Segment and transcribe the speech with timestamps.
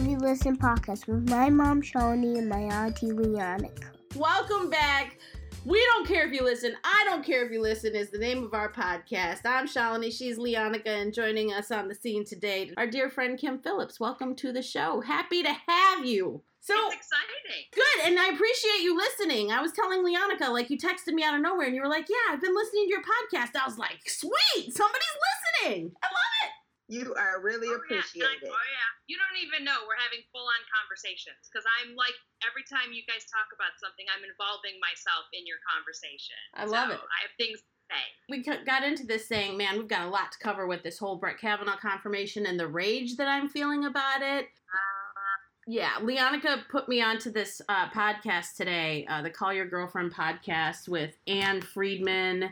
[0.00, 3.90] If Listen podcast with my mom, Shawnee, and my auntie, Leonica.
[4.16, 5.18] Welcome back.
[5.66, 6.74] We don't care if you listen.
[6.82, 9.40] I don't care if you listen is the name of our podcast.
[9.44, 10.10] I'm Shalini.
[10.10, 14.00] She's Leonica, and joining us on the scene today, our dear friend Kim Phillips.
[14.00, 15.02] Welcome to the show.
[15.02, 16.40] Happy to have you.
[16.60, 17.66] So it's exciting.
[17.74, 19.52] good, and I appreciate you listening.
[19.52, 22.08] I was telling Leonica, like you texted me out of nowhere, and you were like,
[22.08, 25.18] "Yeah, I've been listening to your podcast." I was like, "Sweet, somebody's
[25.62, 26.59] listening." I love it.
[26.90, 28.42] You are really Oh, appreciated.
[28.42, 28.50] Yeah.
[28.50, 28.90] I- oh yeah.
[29.06, 32.14] You don't even know we're having full on conversations because I'm like
[32.46, 36.38] every time you guys talk about something, I'm involving myself in your conversation.
[36.54, 36.98] I love it.
[36.98, 38.02] I have things to say.
[38.30, 41.16] we got into this saying, man, we've got a lot to cover with this whole
[41.16, 44.46] Brett Kavanaugh confirmation and the rage that I'm feeling about it.
[44.46, 50.12] Uh, Yeah, Leonica put me onto this uh, podcast today, uh, the Call Your Girlfriend
[50.14, 52.50] podcast with Ann Friedman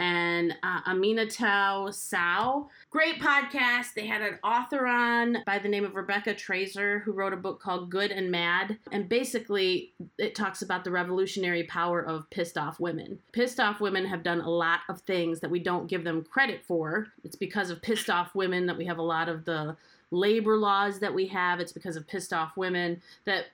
[0.00, 2.68] and uh, Aminatou Sow.
[2.88, 3.92] Great podcast.
[3.94, 7.60] They had an author on by the name of Rebecca Traister who wrote a book
[7.60, 8.78] called Good and Mad.
[8.92, 13.18] And basically, it talks about the revolutionary power of pissed off women.
[13.32, 16.62] Pissed off women have done a lot of things that we don't give them credit
[16.66, 17.08] for.
[17.22, 19.76] It's because of pissed off women that we have a lot of the
[20.10, 21.60] labor laws that we have.
[21.60, 23.46] It's because of pissed off women that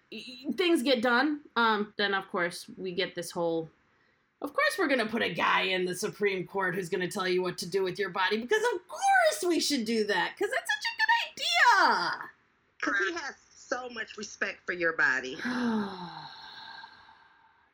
[0.56, 1.40] things get done.
[1.56, 3.68] Um, then of course we get this whole.
[4.42, 7.42] Of course we're gonna put a guy in the Supreme Court who's gonna tell you
[7.42, 10.70] what to do with your body because of course we should do that because that's
[10.70, 12.30] such a good idea.
[12.78, 15.36] Because he has so much respect for your body.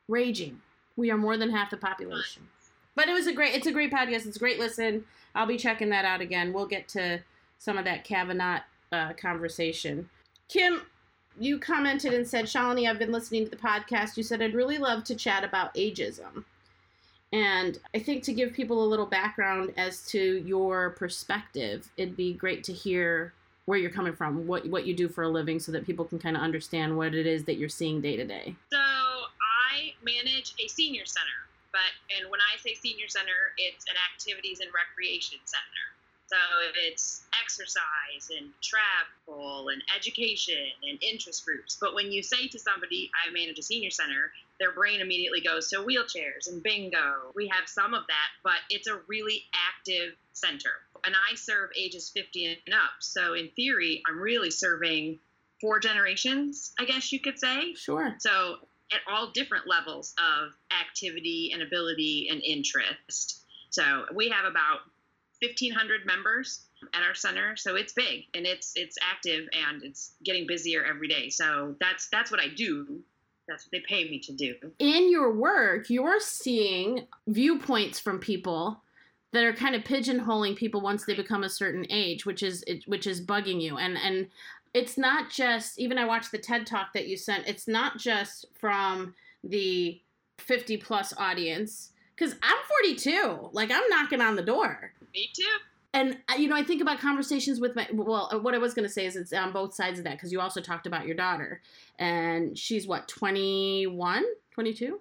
[0.09, 0.61] Raging.
[0.97, 2.49] We are more than half the population.
[2.95, 3.55] But it was a great.
[3.55, 4.27] It's a great podcast.
[4.27, 5.05] It's a great listen.
[5.35, 6.53] I'll be checking that out again.
[6.53, 7.21] We'll get to
[7.59, 8.61] some of that Kavanaugh
[8.91, 10.11] uh, conversation.
[10.49, 10.83] Kim,
[11.39, 14.17] you commented and said, Shalini, I've been listening to the podcast.
[14.17, 16.45] You said I'd really love to chat about ageism.
[17.33, 22.35] And I think to give people a little background as to your perspective, it'd be
[22.35, 23.33] great to hear
[23.65, 26.19] where you're coming from, what what you do for a living, so that people can
[26.19, 28.55] kind of understand what it is that you're seeing day to day.
[28.71, 33.97] so I manage a senior center, but and when I say senior center, it's an
[34.13, 35.92] activities and recreation center.
[36.33, 36.39] So
[36.87, 41.77] it's exercise and travel and education and interest groups.
[41.79, 45.69] But when you say to somebody, I manage a senior center, their brain immediately goes
[45.69, 47.33] to wheelchairs and bingo.
[47.35, 50.71] We have some of that, but it's a really active center.
[51.05, 52.93] And I serve ages 50 and up.
[53.01, 55.19] So in theory, I'm really serving
[55.61, 57.75] four generations, I guess you could say.
[57.75, 58.15] Sure.
[58.21, 58.57] So
[58.91, 63.41] at all different levels of activity and ability and interest.
[63.69, 64.81] So we have about
[65.43, 70.47] 1500 members at our center so it's big and it's it's active and it's getting
[70.47, 73.01] busier every day so that's that's what i do
[73.49, 78.83] that's what they pay me to do in your work, you're seeing viewpoints from people
[79.33, 83.07] that are kind of pigeonholing people once they become a certain age, which is which
[83.07, 83.79] is bugging you.
[83.79, 84.29] And and
[84.75, 87.49] it's not just even I watched the TED talk that you sent.
[87.49, 90.01] It's not just from the
[90.39, 93.51] 50 plus audience cuz I'm 42.
[93.53, 94.93] Like I'm knocking on the door.
[95.13, 95.45] Me too.
[95.95, 98.75] And uh, you know, I think about conversations with my well, uh, what I was
[98.75, 101.07] going to say is it's on both sides of that cuz you also talked about
[101.07, 101.61] your daughter.
[101.99, 105.01] And she's what 21, 22?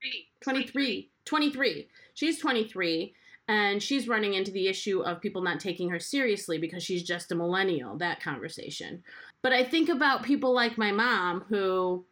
[0.00, 0.28] Three.
[0.42, 3.14] 23 23 she's 23
[3.48, 7.32] and she's running into the issue of people not taking her seriously because she's just
[7.32, 9.02] a millennial that conversation.
[9.42, 12.04] But i think about people like my mom who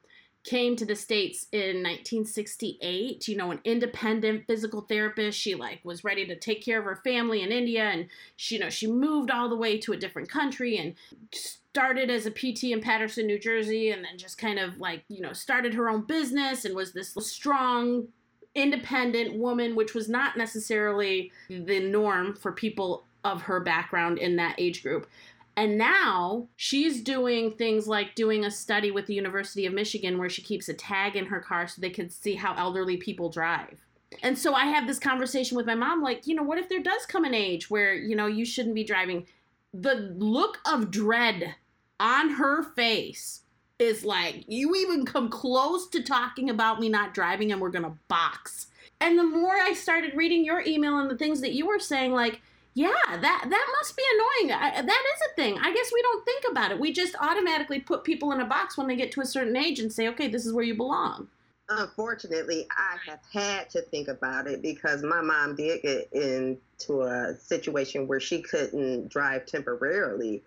[0.45, 5.39] came to the states in 1968 you know an independent physical therapist.
[5.39, 8.07] She like was ready to take care of her family in india and
[8.37, 10.95] she you know she moved all the way to a different country and
[11.33, 15.21] started as a pt in paterson new jersey and then just kind of like you
[15.21, 18.07] know started her own business and was this strong
[18.55, 24.55] independent woman which was not necessarily the norm for people of her background in that
[24.59, 25.09] age group
[25.57, 30.29] and now she's doing things like doing a study with the University of Michigan where
[30.29, 33.81] she keeps a tag in her car so they can see how elderly people drive.
[34.23, 36.83] And so I have this conversation with my mom like, you know, what if there
[36.83, 39.27] does come an age where, you know, you shouldn't be driving?
[39.73, 41.55] The look of dread
[42.01, 43.43] on her face
[43.79, 47.85] is like, you even come close to talking about me not driving and we're going
[47.85, 48.69] to box.
[49.01, 52.13] And the more I started reading your email and the things that you were saying,
[52.13, 52.41] like,
[52.75, 54.53] yeah, that that must be annoying.
[54.53, 55.59] I, that is a thing.
[55.59, 56.81] I guess we don't think about it.
[56.81, 59.79] We just automatically put people in a box when they get to a certain age
[59.79, 61.29] and say, "Okay, this is where you belong."
[61.69, 67.35] Unfortunately, I have had to think about it because my mom did get into a
[67.39, 70.43] situation where she couldn't drive temporarily.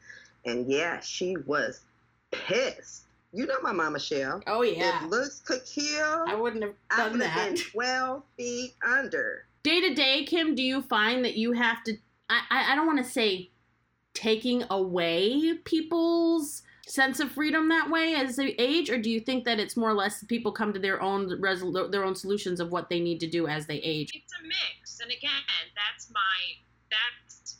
[0.46, 1.82] And yeah, she was
[2.32, 3.06] pissed.
[3.34, 4.44] You know my mama Shell.
[4.48, 5.06] Oh yeah.
[5.06, 7.64] If looks could kill, I wouldn't have I done would have been that.
[7.72, 9.46] 12 feet under.
[9.64, 11.98] Day to day, Kim, do you find that you have to?
[12.30, 13.52] I I, don't want to say
[14.14, 19.46] taking away people's sense of freedom that way as they age, or do you think
[19.46, 22.72] that it's more or less people come to their own resol- their own solutions of
[22.72, 24.12] what they need to do as they age?
[24.14, 25.44] It's a mix, and again,
[25.76, 26.38] that's my
[26.90, 27.58] that's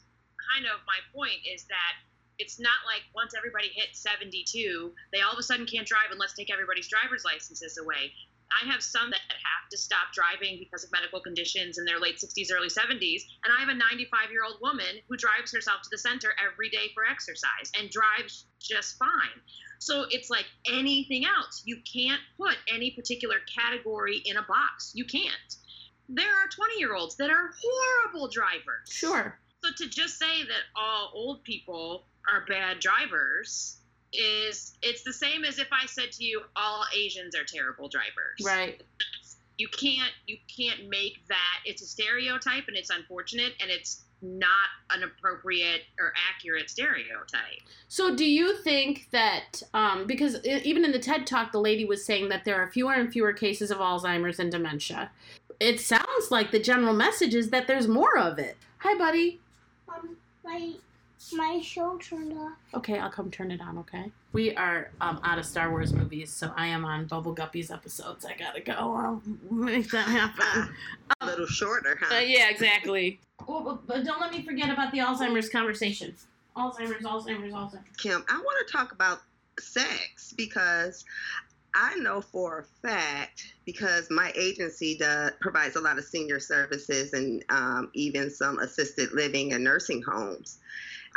[0.54, 1.94] kind of my point is that
[2.40, 6.20] it's not like once everybody hits 72, they all of a sudden can't drive and
[6.20, 8.14] let's take everybody's driver's licenses away.
[8.52, 12.18] I have some that have to stop driving because of medical conditions in their late
[12.18, 13.24] 60s, early 70s.
[13.44, 16.70] And I have a 95 year old woman who drives herself to the center every
[16.70, 19.42] day for exercise and drives just fine.
[19.80, 21.62] So it's like anything else.
[21.66, 24.92] You can't put any particular category in a box.
[24.96, 25.56] You can't.
[26.10, 28.90] There are 20 year olds that are horrible drivers.
[28.90, 29.38] Sure.
[29.64, 33.77] So to just say that all old people are bad drivers
[34.14, 38.44] is it's the same as if I said to you all Asians are terrible drivers.
[38.44, 38.82] Right.
[39.58, 44.70] You can't you can't make that it's a stereotype and it's unfortunate and it's not
[44.92, 47.62] an appropriate or accurate stereotype.
[47.88, 52.04] So, do you think that um, because even in the TED talk, the lady was
[52.04, 55.12] saying that there are fewer and fewer cases of Alzheimer's and dementia?
[55.60, 58.58] It sounds like the general message is that there's more of it.
[58.80, 59.40] Hi, buddy.
[59.90, 60.74] Um, my
[61.34, 62.54] my show turned off.
[62.74, 63.78] Okay, I'll come turn it on.
[63.80, 64.12] Okay.
[64.34, 68.26] We are um, out of Star Wars movies, so I am on Bubble Guppies episodes.
[68.26, 68.74] I gotta go.
[68.74, 70.74] I'll make that happen.
[71.22, 72.16] A little shorter, huh?
[72.16, 73.20] Uh, yeah, exactly.
[73.50, 76.14] Oh, but, but don't let me forget about the Alzheimer's conversation.
[76.58, 77.96] Alzheimer's, Alzheimer's, Alzheimer's.
[77.98, 79.22] Kim, I want to talk about
[79.60, 81.06] sex because
[81.76, 87.14] I know for a fact because my agency does, provides a lot of senior services
[87.14, 90.58] and um, even some assisted living and nursing homes.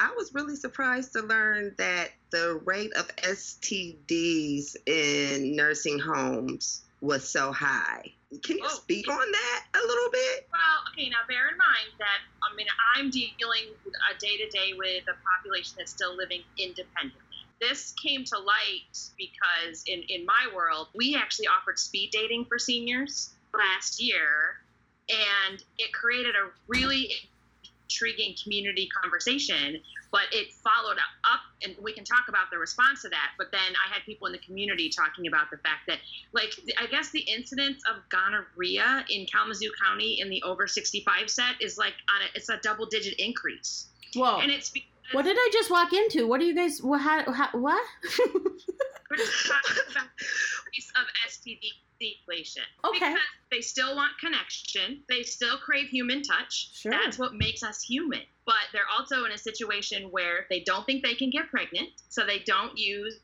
[0.01, 7.29] I was really surprised to learn that the rate of STDs in nursing homes was
[7.29, 8.15] so high.
[8.43, 8.69] Can you Oh.
[8.69, 10.49] speak on that a little bit?
[10.51, 12.67] Well, okay, now bear in mind that I mean
[12.97, 13.75] I'm dealing
[14.11, 17.21] a day to day with a population that's still living independently.
[17.61, 22.59] This came to light because in, in my world, we actually offered speed dating for
[22.59, 24.57] seniors last year,
[25.11, 27.13] and it created a really
[27.91, 29.81] intriguing community conversation.
[30.13, 33.33] But it followed up, and we can talk about the response to that.
[33.39, 35.99] But then I had people in the community talking about the fact that
[36.33, 41.55] like I guess the incidence of gonorrhea in Kalamazoo County in the over 65 set
[41.61, 44.39] is like on a it's a double digit increase, Whoa.
[44.41, 44.73] and it's
[45.13, 46.27] What did I just walk into?
[46.27, 46.83] What do you guys?
[46.83, 47.01] What?
[47.01, 47.83] How, how, what?
[49.11, 51.61] we're just talking about the of STD
[52.01, 52.63] deflation.
[52.85, 52.99] Okay.
[52.99, 53.19] Because
[53.51, 56.71] they still want connection, they still crave human touch.
[56.75, 56.93] Sure.
[56.93, 58.23] That's what makes us human.
[58.47, 62.25] But they're also in a situation where they don't think they can get pregnant, so
[62.27, 63.21] they don't use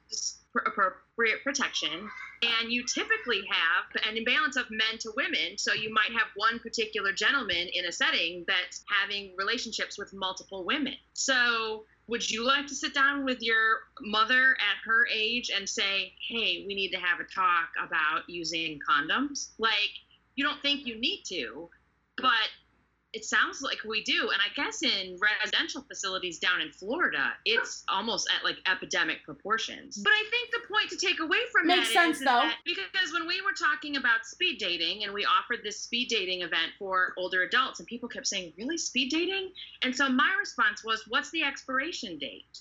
[0.65, 2.11] appropriate protection.
[2.43, 6.59] And you typically have an imbalance of men to women, so you might have one
[6.59, 10.95] particular gentleman in a setting that's having relationships with multiple women.
[11.15, 16.13] So, would you like to sit down with your mother at her age and say,
[16.29, 19.51] hey, we need to have a talk about using condoms?
[19.59, 19.91] Like,
[20.37, 21.69] you don't think you need to,
[22.19, 22.49] but
[23.17, 24.29] it sounds like we do.
[24.31, 29.97] And I guess in residential facilities down in Florida, it's almost at like epidemic proportions.
[29.97, 32.51] But I think the point to take away from that Makes sense, though.
[32.67, 36.73] because when we were talking about speed dating and we offered this speed dating event
[36.79, 39.51] for older adults, and people kept saying, really, speed dating?
[39.83, 42.61] And so my response was, what's the expiration date?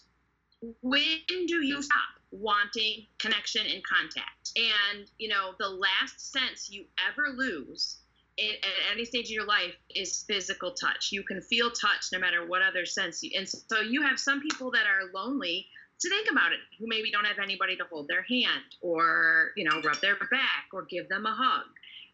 [0.82, 2.00] When do you stop
[2.32, 4.54] wanting connection and contact?
[4.56, 7.98] And, you know, the last sense you ever lose
[8.38, 11.12] at any stage of your life is physical touch.
[11.12, 13.32] You can feel touch no matter what other sense you.
[13.38, 15.68] And so you have some people that are lonely.
[16.02, 19.64] To think about it, who maybe don't have anybody to hold their hand or you
[19.64, 21.66] know rub their back or give them a hug.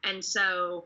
[0.03, 0.85] And so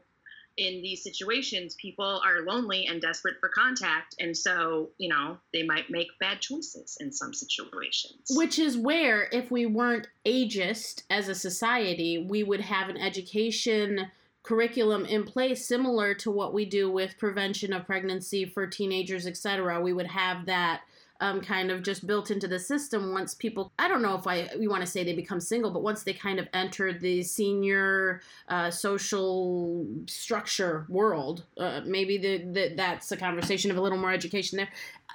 [0.58, 5.64] in these situations, people are lonely and desperate for contact, and so you know they
[5.64, 8.32] might make bad choices in some situations.
[8.32, 14.10] Which is where, if we weren't ageist as a society, we would have an education
[14.46, 19.82] curriculum in place similar to what we do with prevention of pregnancy for teenagers, etc.
[19.82, 20.82] We would have that
[21.22, 24.50] um, kind of just built into the system once people i don't know if i
[24.60, 28.22] we want to say they become single but once they kind of enter the senior
[28.50, 34.12] uh, social structure world uh, maybe the, the, that's a conversation of a little more
[34.12, 34.68] education there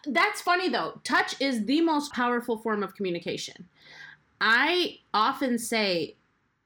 [0.06, 3.68] that's funny though touch is the most powerful form of communication
[4.40, 6.16] i often say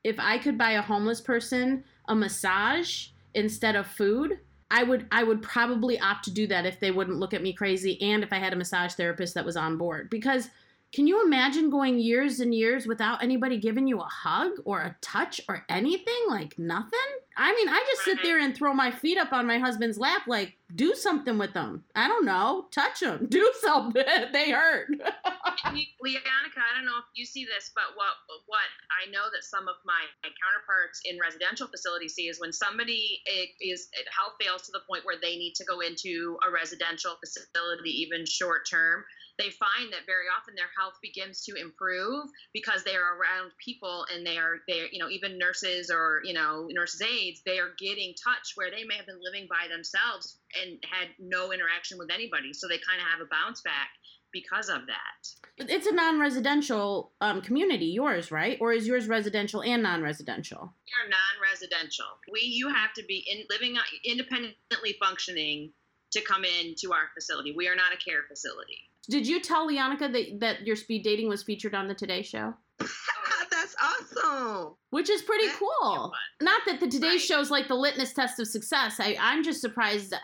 [0.04, 4.38] if i could buy a homeless person a massage instead of food
[4.70, 7.52] I would I would probably opt to do that if they wouldn't look at me
[7.52, 10.50] crazy and if I had a massage therapist that was on board because
[10.92, 14.96] can you imagine going years and years without anybody giving you a hug or a
[15.00, 17.00] touch or anything like nothing?
[17.36, 20.22] I mean, I just sit there and throw my feet up on my husband's lap
[20.28, 21.84] like do something with them.
[21.94, 24.04] I don't know, touch them, do something.
[24.32, 24.88] they hurt.
[24.90, 28.14] Leonica, I don't know if you see this, but what
[28.46, 28.68] what
[29.02, 33.20] I know that some of my, my counterparts in residential facilities see is when somebody
[33.60, 37.90] is health fails to the point where they need to go into a residential facility,
[37.90, 39.04] even short term
[39.38, 44.06] they find that very often their health begins to improve because they are around people
[44.14, 47.74] and they are they you know even nurses or you know nurses aides they are
[47.78, 52.10] getting touch where they may have been living by themselves and had no interaction with
[52.12, 52.52] anybody.
[52.52, 53.88] So they kind of have a bounce back
[54.32, 55.68] because of that.
[55.70, 58.58] It's a non-residential um, community yours right?
[58.60, 60.58] Or is yours residential and non-residential?
[60.60, 62.06] We are non-residential.
[62.32, 65.72] We you have to be in living independently functioning
[66.14, 68.78] to come in to our facility we are not a care facility
[69.08, 72.54] did you tell Leonica that, that your speed dating was featured on the Today Show?
[72.78, 74.74] That's awesome.
[74.90, 76.12] Which is pretty cool.
[76.40, 77.20] Not that the Today right.
[77.20, 78.96] Show is like the litmus test of success.
[78.98, 80.14] I, I'm just surprised.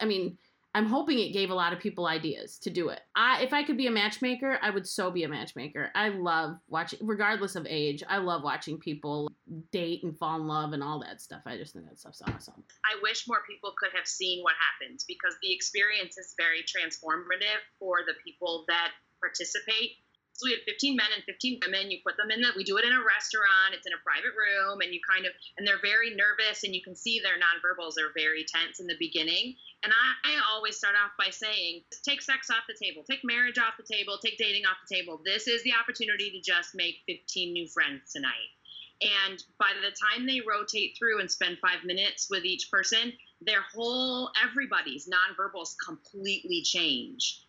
[0.00, 0.38] I mean,
[0.76, 3.00] I'm hoping it gave a lot of people ideas to do it.
[3.16, 5.90] I if I could be a matchmaker, I would so be a matchmaker.
[5.94, 8.02] I love watching regardless of age.
[8.06, 9.30] I love watching people
[9.72, 11.40] date and fall in love and all that stuff.
[11.46, 12.62] I just think that stuff's awesome.
[12.84, 17.64] I wish more people could have seen what happens because the experience is very transformative
[17.78, 19.92] for the people that participate
[20.36, 21.90] so we had 15 men and 15 women.
[21.90, 23.72] You put them in the, we do it in a restaurant.
[23.72, 26.84] It's in a private room, and you kind of, and they're very nervous, and you
[26.84, 29.56] can see their nonverbals are very tense in the beginning.
[29.82, 33.56] And I, I always start off by saying, take sex off the table, take marriage
[33.56, 35.20] off the table, take dating off the table.
[35.24, 38.52] This is the opportunity to just make 15 new friends tonight.
[39.00, 43.62] And by the time they rotate through and spend five minutes with each person, their
[43.72, 47.45] whole, everybody's nonverbals completely change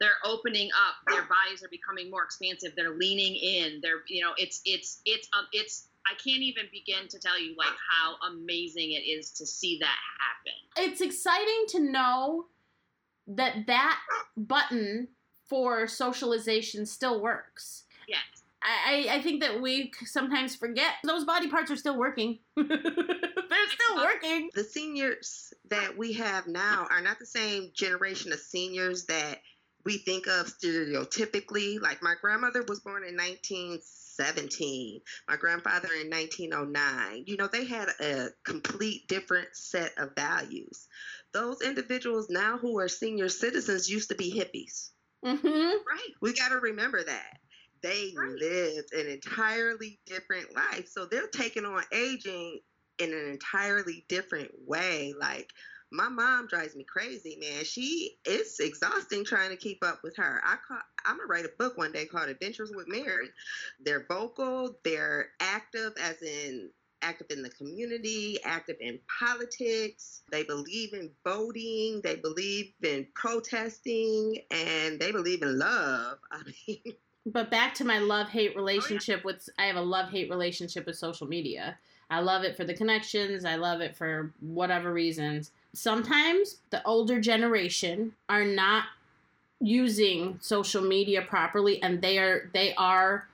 [0.00, 4.32] they're opening up their bodies are becoming more expansive they're leaning in they're you know
[4.36, 8.92] it's it's it's um, it's i can't even begin to tell you like how amazing
[8.92, 12.46] it is to see that happen it's exciting to know
[13.26, 13.98] that that
[14.36, 15.06] button
[15.46, 18.18] for socialization still works yes
[18.62, 22.40] I, I think that we sometimes forget those body parts are still working.
[22.56, 24.50] They're still working.
[24.54, 29.38] The seniors that we have now are not the same generation of seniors that
[29.84, 31.80] we think of stereotypically.
[31.80, 37.24] Like my grandmother was born in 1917, my grandfather in 1909.
[37.26, 40.88] You know, they had a complete different set of values.
[41.32, 44.90] Those individuals now who are senior citizens used to be hippies.
[45.24, 45.48] Mm-hmm.
[45.48, 46.10] Right.
[46.20, 47.38] We got to remember that.
[47.82, 48.28] They right.
[48.28, 50.88] lived an entirely different life.
[50.88, 52.60] So they're taking on aging
[52.98, 55.14] in an entirely different way.
[55.18, 55.50] Like,
[55.92, 57.64] my mom drives me crazy, man.
[57.64, 60.40] She it's exhausting trying to keep up with her.
[60.44, 63.28] I call, I'm gonna write a book one day called Adventures with Mary.
[63.84, 66.70] They're vocal, they're active, as in
[67.02, 70.22] active in the community, active in politics.
[70.30, 72.00] They believe in voting.
[72.04, 76.18] They believe in protesting, and they believe in love.
[76.30, 76.94] I mean.
[77.26, 79.34] But back to my love hate relationship oh, yeah.
[79.34, 81.78] with I have a love hate relationship with social media.
[82.08, 83.44] I love it for the connections.
[83.44, 88.84] I love it for whatever reasons sometimes the older generation are not
[89.60, 93.28] using social media properly and they are they are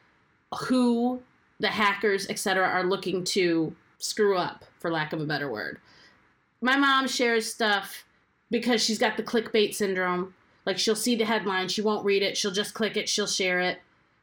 [0.64, 1.22] who
[1.60, 5.78] the hackers etc are looking to screw up for lack of a better word.
[6.60, 8.04] My mom shares stuff
[8.50, 10.34] because she's got the clickbait syndrome.
[10.64, 13.60] Like she'll see the headline she won't read it she'll just click it she'll share
[13.60, 13.78] it.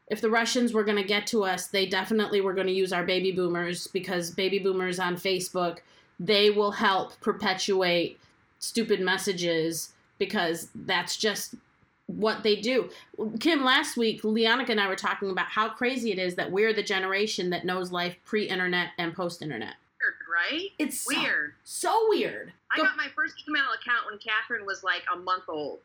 [0.06, 2.92] If the russians were going to get to us they definitely were going to use
[2.92, 5.78] our baby boomers because baby boomers on facebook
[6.18, 8.18] they will help perpetuate
[8.58, 11.54] stupid messages because that's just
[12.06, 12.90] what they do.
[13.40, 16.72] Kim, last week, Leonica and I were talking about how crazy it is that we're
[16.72, 19.74] the generation that knows life pre internet and post internet.
[20.30, 20.68] Right?
[20.78, 21.54] It's weird.
[21.64, 22.52] So, so weird.
[22.72, 22.82] I Go.
[22.82, 25.78] got my first email account when Catherine was like a month old.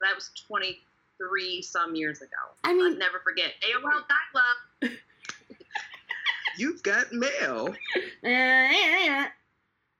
[0.00, 2.30] That was 23 some years ago.
[2.64, 3.52] I mean, I'll never forget.
[3.62, 4.42] AOL dial
[4.82, 4.90] up.
[6.58, 7.74] You've got mail.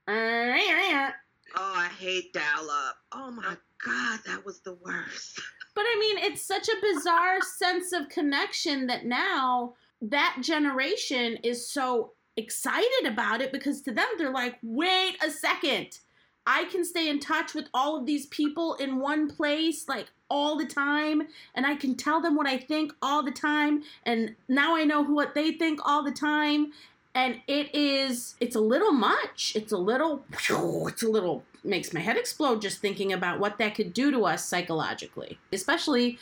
[0.08, 1.10] Uh,
[1.56, 2.96] oh, I hate dial up.
[3.12, 5.40] Oh my God, that was the worst.
[5.74, 11.66] But I mean, it's such a bizarre sense of connection that now that generation is
[11.66, 15.98] so excited about it because to them, they're like, wait a second.
[16.46, 20.56] I can stay in touch with all of these people in one place, like all
[20.58, 21.22] the time,
[21.54, 25.02] and I can tell them what I think all the time, and now I know
[25.02, 26.72] what they think all the time,
[27.14, 29.52] and it is it's a little much.
[29.54, 33.74] It's a little it's a little makes my head explode just thinking about what that
[33.74, 36.18] could do to us psychologically especially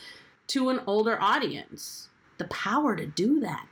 [0.47, 2.09] to an older audience.
[2.37, 3.67] The power to do that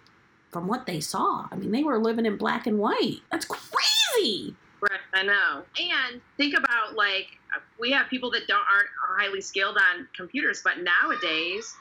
[0.51, 1.47] from what they saw.
[1.51, 3.19] I mean they were living in black and white.
[3.31, 4.55] That's crazy!
[4.81, 5.63] Right i know.
[5.79, 7.27] And think about like
[7.79, 11.75] we have people that don't aren't highly skilled on computers but nowadays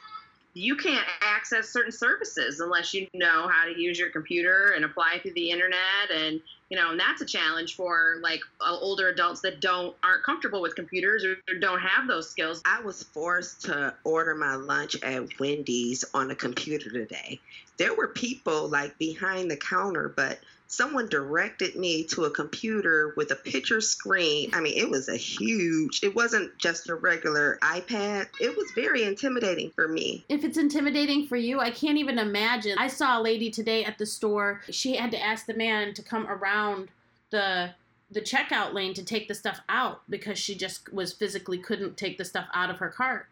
[0.54, 5.18] you can't access certain services unless you know how to use your computer and apply
[5.22, 6.40] through the internet and
[6.70, 10.60] you know and that's a challenge for like uh, older adults that don't aren't comfortable
[10.60, 14.96] with computers or, or don't have those skills I was forced to order my lunch
[15.02, 17.40] at Wendy's on a computer today.
[17.76, 23.30] There were people like behind the counter, but someone directed me to a computer with
[23.30, 24.50] a picture screen.
[24.52, 28.28] I mean, it was a huge, it wasn't just a regular iPad.
[28.38, 30.24] It was very intimidating for me.
[30.28, 32.76] If it's intimidating for you, I can't even imagine.
[32.78, 34.60] I saw a lady today at the store.
[34.70, 36.88] She had to ask the man to come around
[37.30, 37.70] the
[38.10, 42.16] the checkout lane to take the stuff out because she just was physically couldn't take
[42.16, 43.26] the stuff out of her cart.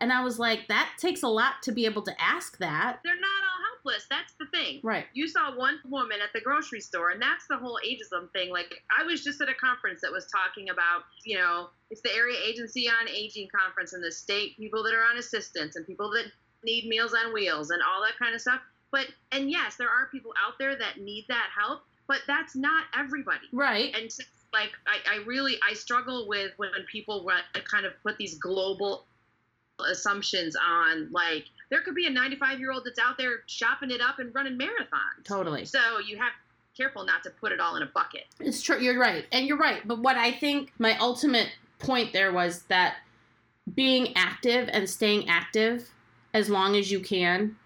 [0.00, 3.00] And I was like, that takes a lot to be able to ask that.
[3.02, 4.80] they're not all helpless that's the thing.
[4.82, 5.06] Right.
[5.14, 8.50] you saw one woman at the grocery store and that's the whole ageism thing.
[8.50, 12.14] Like i was just at a conference that was talking about you know it's the
[12.14, 16.10] area agency on aging conference in the state people that are on assistance and people
[16.10, 16.24] that
[16.64, 18.60] need meals on wheels and all that kind of stuff.
[18.90, 22.84] But and yes there are people out there that need that help but that's not
[22.98, 23.46] everybody.
[23.52, 23.94] Right.
[23.94, 24.22] and so,
[24.54, 27.28] like I, I really i struggle with when people
[27.70, 29.04] kind of put these global
[29.90, 34.00] assumptions on like there could be a 95 year old that's out there shopping it
[34.00, 35.64] up and running marathons Totally.
[35.64, 36.38] so you have to
[36.74, 38.78] be careful not to put it all in a bucket It's true.
[38.80, 39.26] You're right.
[39.32, 39.86] And you're right.
[39.86, 41.48] But what I think my ultimate
[41.78, 42.96] point there was that
[43.74, 45.90] being active and staying active
[46.34, 47.56] as long as you can,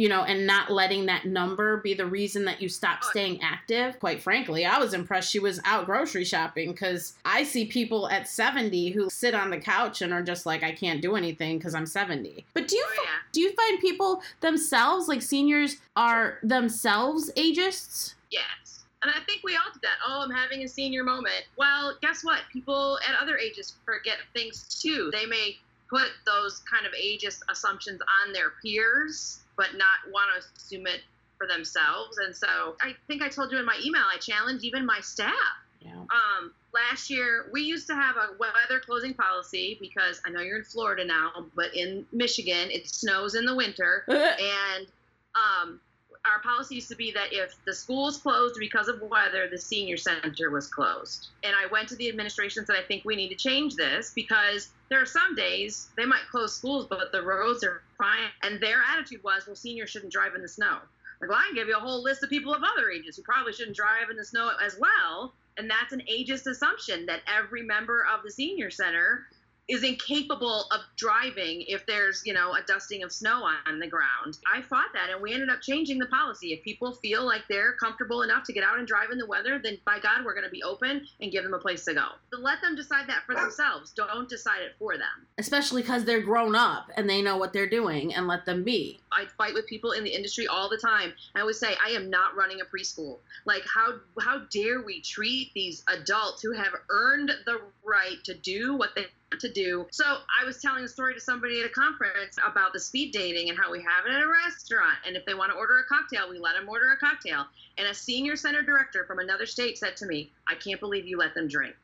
[0.00, 3.98] you know, and not letting that number be the reason that you stop staying active.
[3.98, 8.26] Quite frankly, I was impressed she was out grocery shopping because I see people at
[8.26, 11.74] 70 who sit on the couch and are just like, I can't do anything because
[11.74, 12.46] I'm 70.
[12.54, 13.10] But do you oh yeah.
[13.32, 18.14] do you find people themselves, like seniors, are themselves ageists?
[18.30, 18.84] yes.
[19.02, 19.96] And i think we all do that.
[20.06, 21.44] Oh i'm having a senior moment.
[21.58, 22.40] Well guess what?
[22.50, 25.10] People at other ages forget things too.
[25.12, 25.58] They may
[25.90, 31.02] put those kind of ageist assumptions on their peers but not want to assume it
[31.36, 32.16] for themselves.
[32.16, 35.34] And so i think i told you in my email i challenged even my staff.
[35.80, 35.92] Yeah.
[35.92, 40.58] um, last year we used to have a weather closing policy because I know you're
[40.58, 44.86] in Florida now, but in Michigan it snows in the winter, and
[45.34, 45.80] um,
[46.26, 49.96] our policy used to be that if the school's closed because of weather, the senior
[49.96, 51.28] center was closed.
[51.42, 54.12] And I went to the administration and said, I think we need to change this
[54.14, 58.28] because there are some days they might close schools, but the roads are fine.
[58.42, 60.78] And their attitude was, well, seniors shouldn't drive in the snow.
[61.20, 63.22] Like, well, I can give you a whole list of people of other ages who
[63.22, 65.34] probably shouldn't drive in the snow as well.
[65.56, 69.26] And that's an ageist assumption that every member of the senior center
[69.70, 74.36] is incapable of driving if there's, you know, a dusting of snow on the ground.
[74.52, 76.52] I fought that and we ended up changing the policy.
[76.52, 79.60] If people feel like they're comfortable enough to get out and drive in the weather,
[79.62, 82.06] then by God, we're going to be open and give them a place to go.
[82.30, 83.92] But let them decide that for themselves.
[83.92, 85.26] Don't decide it for them.
[85.38, 89.00] especially because they're grown up and they know what they're doing and let them be
[89.12, 91.12] I fight with people in the industry all the time.
[91.34, 93.18] I always say, I am not running a preschool.
[93.44, 98.76] Like, how how dare we treat these adults who have earned the right to do
[98.76, 99.06] what they
[99.38, 99.86] to do?
[99.90, 103.48] So I was telling a story to somebody at a conference about the speed dating
[103.48, 104.96] and how we have it at a restaurant.
[105.06, 107.46] And if they want to order a cocktail, we let them order a cocktail.
[107.78, 111.16] And a senior center director from another state said to me, I can't believe you
[111.18, 111.76] let them drink.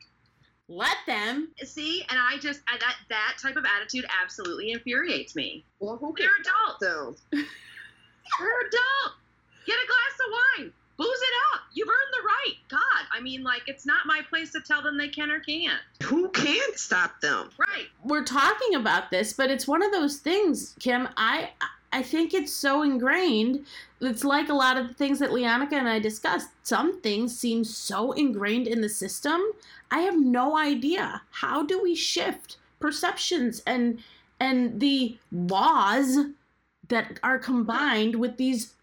[0.67, 5.63] let them See, and I just I, that that type of attitude absolutely infuriates me.
[5.79, 6.79] Well, who They're adults.
[6.81, 7.15] them?
[7.31, 9.15] You're an adult.
[9.65, 10.73] Get a glass of wine.
[10.97, 11.61] Booze it up.
[11.73, 12.55] You've earned the right.
[12.69, 15.79] God, I mean, like, it's not my place to tell them they can or can't.
[16.03, 17.49] Who can't stop them?
[17.57, 17.87] Right.
[18.03, 21.49] we're talking about this but it's one of those things kim i
[21.91, 23.65] i think it's so ingrained
[24.01, 27.63] it's like a lot of the things that leonica and i discussed some things seem
[27.63, 29.41] so ingrained in the system
[29.91, 33.99] i have no idea how do we shift perceptions and
[34.39, 36.17] and the laws
[36.87, 38.73] that are combined with these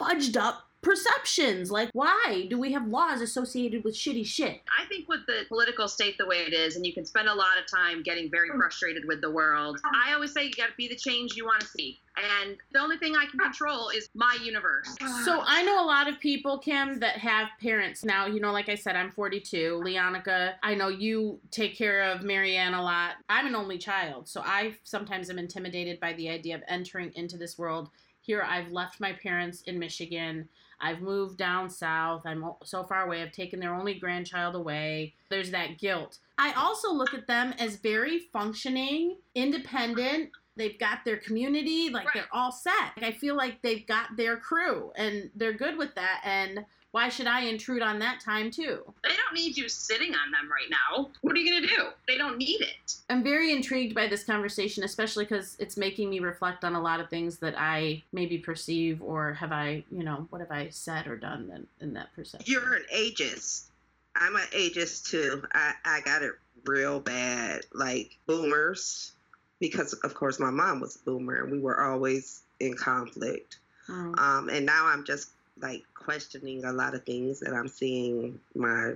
[0.00, 5.08] fudged up perceptions like why do we have laws associated with shitty shit I think
[5.08, 7.70] with the political state the way it is, and you can spend a lot of
[7.70, 8.56] time getting very mm.
[8.56, 9.90] frustrated with the world, mm.
[10.06, 12.00] I always say you got to be the change you want to see.
[12.16, 13.44] And the only thing I can ah.
[13.44, 14.96] control is my universe.
[15.24, 18.26] So I know a lot of people, Kim, that have parents now.
[18.26, 19.80] You know, like I said, I'm 42.
[19.84, 23.12] Leonica, I know you take care of Marianne a lot.
[23.28, 27.36] I'm an only child, so I sometimes am intimidated by the idea of entering into
[27.36, 27.90] this world.
[28.22, 30.48] Here, I've left my parents in Michigan.
[30.80, 32.22] I've moved down south.
[32.24, 33.22] I'm so far away.
[33.22, 35.14] I've taken their only grandchild away.
[35.28, 36.18] There's that guilt.
[36.38, 40.30] I also look at them as very functioning, independent.
[40.56, 42.14] They've got their community, like Right.
[42.14, 42.96] they're all set.
[42.96, 46.20] Like, I feel like they've got their crew and they're good with that.
[46.24, 48.82] And why should I intrude on that time too?
[49.02, 51.10] They don't need you sitting on them right now.
[51.22, 51.88] What are you going to do?
[52.06, 52.96] They don't need it.
[53.08, 57.00] I'm very intrigued by this conversation, especially because it's making me reflect on a lot
[57.00, 61.06] of things that I maybe perceive or have I, you know, what have I said
[61.06, 62.52] or done in, in that perception?
[62.52, 63.68] You're an ageist.
[64.14, 65.42] I'm an ageist too.
[65.54, 66.32] I, I got it
[66.66, 67.62] real bad.
[67.72, 69.12] Like boomers,
[69.60, 73.56] because of course my mom was a boomer and we were always in conflict.
[73.88, 74.18] Mm.
[74.18, 75.30] Um, and now I'm just
[75.62, 78.94] like questioning a lot of things that I'm seeing my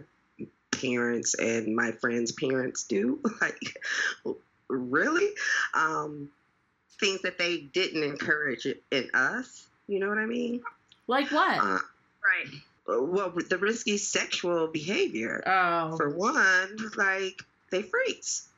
[0.73, 3.21] parents and my friends' parents do.
[3.41, 3.79] like,
[4.69, 5.31] really?
[5.75, 6.31] Um,
[7.01, 9.67] things that they didn't encourage in us.
[9.87, 10.63] You know what I mean?
[11.07, 11.59] Like what?
[11.59, 11.79] Uh,
[12.27, 12.53] Right.
[12.89, 15.45] well, the risky sexual behavior.
[15.47, 15.97] oh.
[15.97, 18.49] For one, like they freaks.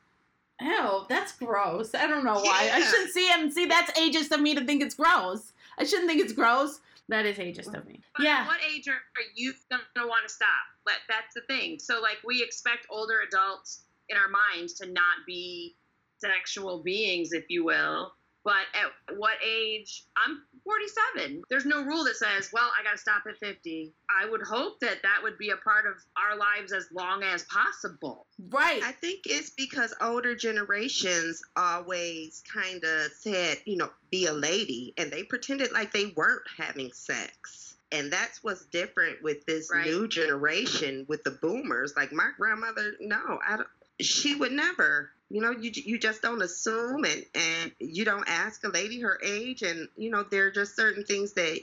[0.61, 1.95] Ew, that's gross.
[1.95, 2.71] I don't know why.
[2.73, 3.51] I shouldn't see him.
[3.51, 5.53] See, that's ageist of me to think it's gross.
[5.79, 6.81] I shouldn't think it's gross.
[7.09, 8.01] That is ageist of me.
[8.17, 8.41] But Yeah.
[8.43, 10.49] at what age are, are you going to want to stop?
[10.85, 11.79] But that's the thing.
[11.79, 15.77] So, like, we expect older adults in our minds to not be
[16.19, 18.15] sexual beings, if you will.
[18.45, 20.05] But at what age?
[20.17, 21.43] I'm 47.
[21.51, 23.93] There's no rule that says, well, I got to stop at 50.
[24.11, 27.45] I would hope that that would be a part of our lives as long as
[27.45, 28.27] possible.
[28.51, 28.83] Right.
[28.83, 34.95] I think it's because older generations always kind of said, you know, be a lady,
[34.97, 37.77] and they pretended like they weren't having sex.
[37.91, 39.87] And that's what's different with this Right.
[39.87, 41.95] new generation with the boomers.
[41.97, 43.69] Like my grandmother, no, I don't.
[44.01, 45.11] She would never.
[45.31, 49.21] You know, you you just don't assume, and and you don't ask a lady her
[49.25, 51.61] age, and you know there are just certain things that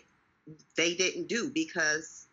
[0.77, 2.27] they didn't do because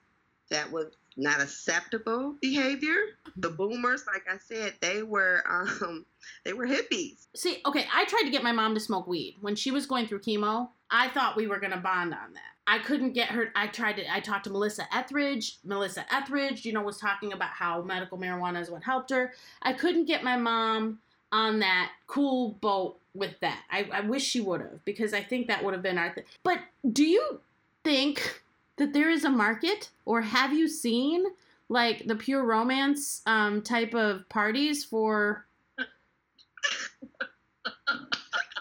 [0.51, 2.97] that was not acceptable behavior.
[3.37, 6.05] The boomers, like I said, they were um
[6.45, 7.27] they were hippies.
[7.35, 10.07] See, okay, I tried to get my mom to smoke weed when she was going
[10.07, 10.69] through chemo.
[10.91, 12.53] I thought we were gonna bond on that.
[12.67, 13.51] I couldn't get her.
[13.57, 14.13] I tried to.
[14.13, 15.59] I talked to Melissa Etheridge.
[15.65, 19.33] Melissa Etheridge, you know, was talking about how medical marijuana is what helped her.
[19.63, 21.01] I couldn't get my mom
[21.33, 23.63] on that cool boat with that.
[23.71, 26.25] I, I wish she would have because I think that would have been our thing.
[26.43, 26.59] But
[26.93, 27.41] do you
[27.83, 28.43] think
[28.77, 31.25] that there is a market, or have you seen
[31.69, 35.47] like the pure romance um, type of parties for?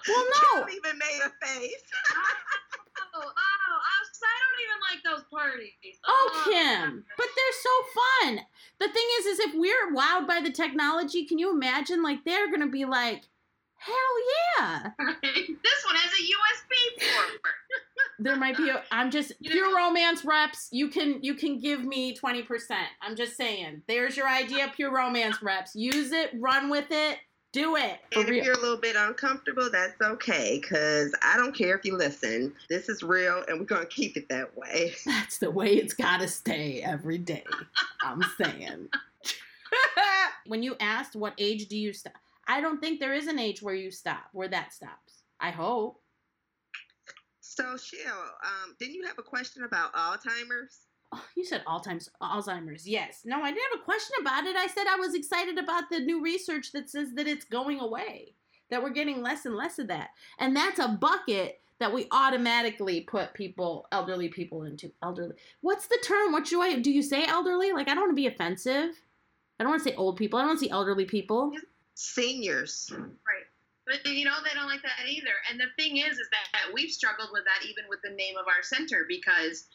[0.08, 0.66] Well, no.
[0.66, 1.84] Kim even made a face.
[3.14, 3.30] Oh,
[3.72, 5.98] oh, I don't even like those parties.
[6.08, 8.46] Oh, oh Kim, but they're so fun.
[8.80, 12.04] The thing is, is if we're wowed by the technology, can you imagine?
[12.04, 13.24] Like they're gonna be like,
[13.78, 13.96] hell
[14.60, 14.90] yeah.
[15.24, 17.42] this one has a USB port.
[18.20, 18.70] There might be.
[18.70, 20.68] A, I'm just You pure know- romance reps.
[20.72, 22.86] You can you can give me twenty percent.
[23.02, 23.82] I'm just saying.
[23.88, 25.76] There's your idea, pure romance reps.
[25.76, 27.18] Use it, run with it,
[27.52, 31.76] do it And if you're a little bit uncomfortable, that's okay, because I don't care
[31.76, 32.54] if you listen.
[32.70, 34.94] This is real, and we're going to keep it that way.
[35.06, 37.44] That's the way it's gotta stay every day.
[38.02, 38.88] I'm saying.
[40.48, 42.14] when you asked what age do you stop,
[42.48, 45.24] I don't think there is an age where you stop, where that stops.
[45.40, 46.02] I hope.
[47.42, 50.86] So, Shell, um, didn't you have a question about Alzheimer's?
[51.14, 52.10] Oh, you said Alzheimer's.
[52.22, 52.88] Alzheimer's.
[52.88, 53.22] Yes.
[53.26, 54.56] No, I didn't have a question about it.
[54.56, 58.34] I said I was excited about the new research that says that it's going away,
[58.70, 63.02] that we're getting less and less of that, and that's a bucket that we automatically
[63.02, 64.92] put people, elderly people into.
[65.02, 65.34] Elderly.
[65.62, 66.32] What's the term?
[66.32, 66.92] What do I do?
[66.92, 67.72] You say elderly?
[67.74, 68.92] Like I don't want to be offensive.
[69.60, 70.38] I don't want to say old people.
[70.40, 71.52] I don't want to say elderly people.
[71.96, 72.92] Seniors.
[72.96, 73.41] Right.
[73.92, 75.36] But you know they don't like that either.
[75.50, 78.48] And the thing is, is that we've struggled with that even with the name of
[78.48, 79.66] our center because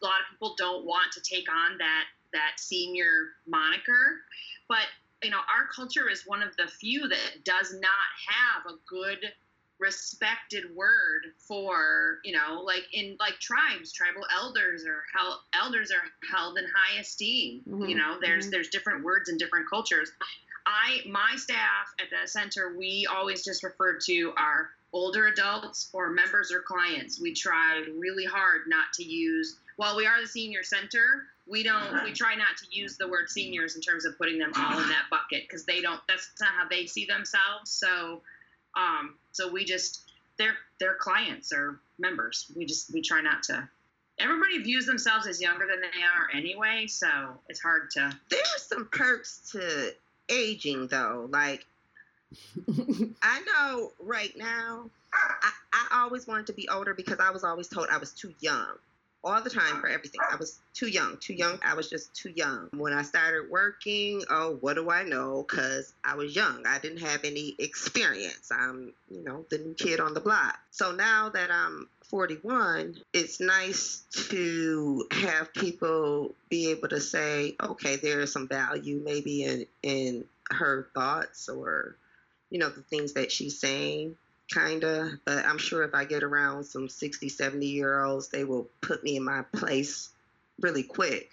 [0.00, 4.22] a lot of people don't want to take on that that senior moniker.
[4.68, 4.88] But
[5.22, 9.32] you know, our culture is one of the few that does not have a good
[9.78, 16.00] respected word for you know like in like tribes tribal elders are held elders are
[16.34, 18.52] held in high esteem Mhm, you know there's mhm.
[18.52, 20.10] there's different words in different cultures
[20.66, 26.10] I my staff at the center we always just refer to our older adults or
[26.10, 27.20] members or clients.
[27.20, 32.04] We try really hard not to use while we are the senior center, we don't
[32.04, 34.88] we try not to use the word seniors in terms of putting them all in
[34.88, 37.70] that bucket because they don't that's not how they see themselves.
[37.70, 38.22] So
[38.76, 42.50] um so we just they're they're clients or members.
[42.56, 43.68] We just we try not to
[44.18, 47.08] everybody views themselves as younger than they are anyway, so
[47.48, 49.94] it's hard to There are some perks to
[50.28, 51.28] aging, though.
[51.30, 51.66] Like,
[53.22, 57.68] I know right now, I, I always wanted to be older because I was always
[57.68, 58.76] told I was too young.
[59.24, 60.20] all the time for everything.
[60.30, 61.58] I was too young, too young.
[61.64, 62.68] I was just too young.
[62.76, 65.44] When I started working, oh, what do I know?
[65.48, 66.64] Because I was young.
[66.66, 68.50] I didn't have any experience.
[68.52, 70.58] I'm, you know, the new kid on the block.
[70.70, 77.96] So now that I'm 41, it's nice to have people be able to say, okay,
[77.96, 81.96] there is some value maybe in, in her thoughts or,
[82.50, 84.16] you know, the things that she's saying
[84.52, 85.12] kind of.
[85.24, 89.02] But I'm sure if I get around some 60, 70 year olds, they will put
[89.02, 90.10] me in my place
[90.60, 91.30] really quick.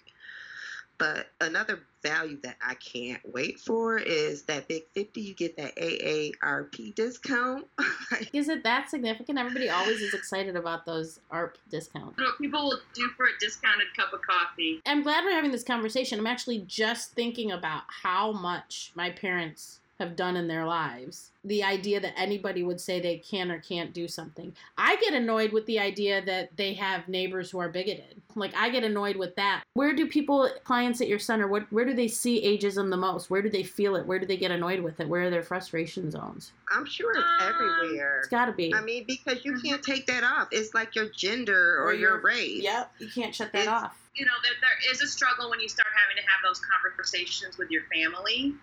[0.98, 5.74] But another value that I can't wait for is that Big 50, you get that
[5.76, 7.66] AARP discount.
[8.32, 9.38] is it that significant?
[9.38, 12.18] Everybody always is excited about those AARP discounts.
[12.18, 14.80] What people will do for a discounted cup of coffee.
[14.86, 16.18] I'm glad we're having this conversation.
[16.20, 21.30] I'm actually just thinking about how much my parents have done in their lives.
[21.44, 24.54] The idea that anybody would say they can or can't do something.
[24.76, 28.20] I get annoyed with the idea that they have neighbors who are bigoted.
[28.34, 29.62] Like I get annoyed with that.
[29.74, 33.30] Where do people clients at your center what where do they see ageism the most?
[33.30, 34.06] Where do they feel it?
[34.06, 35.08] Where do they get annoyed with it?
[35.08, 36.52] Where are their frustration zones?
[36.72, 38.20] I'm sure it's um, everywhere.
[38.20, 38.74] It's got to be.
[38.74, 39.68] I mean because you mm-hmm.
[39.68, 40.48] can't take that off.
[40.50, 42.62] It's like your gender or, or your, your race.
[42.62, 43.96] Yep, you can't shut that it's, off.
[44.14, 47.58] You know, there, there is a struggle when you start having to have those conversations
[47.58, 48.54] with your family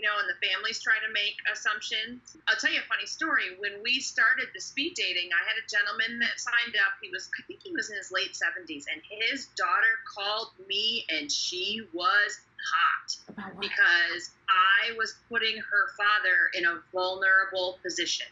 [0.00, 2.32] you know, and the families try to make assumptions.
[2.48, 3.52] I'll tell you a funny story.
[3.60, 6.96] When we started the speed dating, I had a gentleman that signed up.
[7.04, 11.04] He was, I think he was in his late 70s, and his daughter called me,
[11.12, 12.40] and she was
[12.72, 18.26] hot because I was putting her father in a vulnerable position.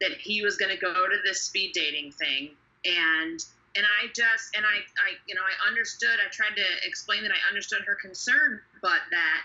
[0.00, 3.38] That he was going to go to this speed dating thing, and
[3.76, 6.18] and I just and I I you know I understood.
[6.18, 9.42] I tried to explain that I understood her concern, but that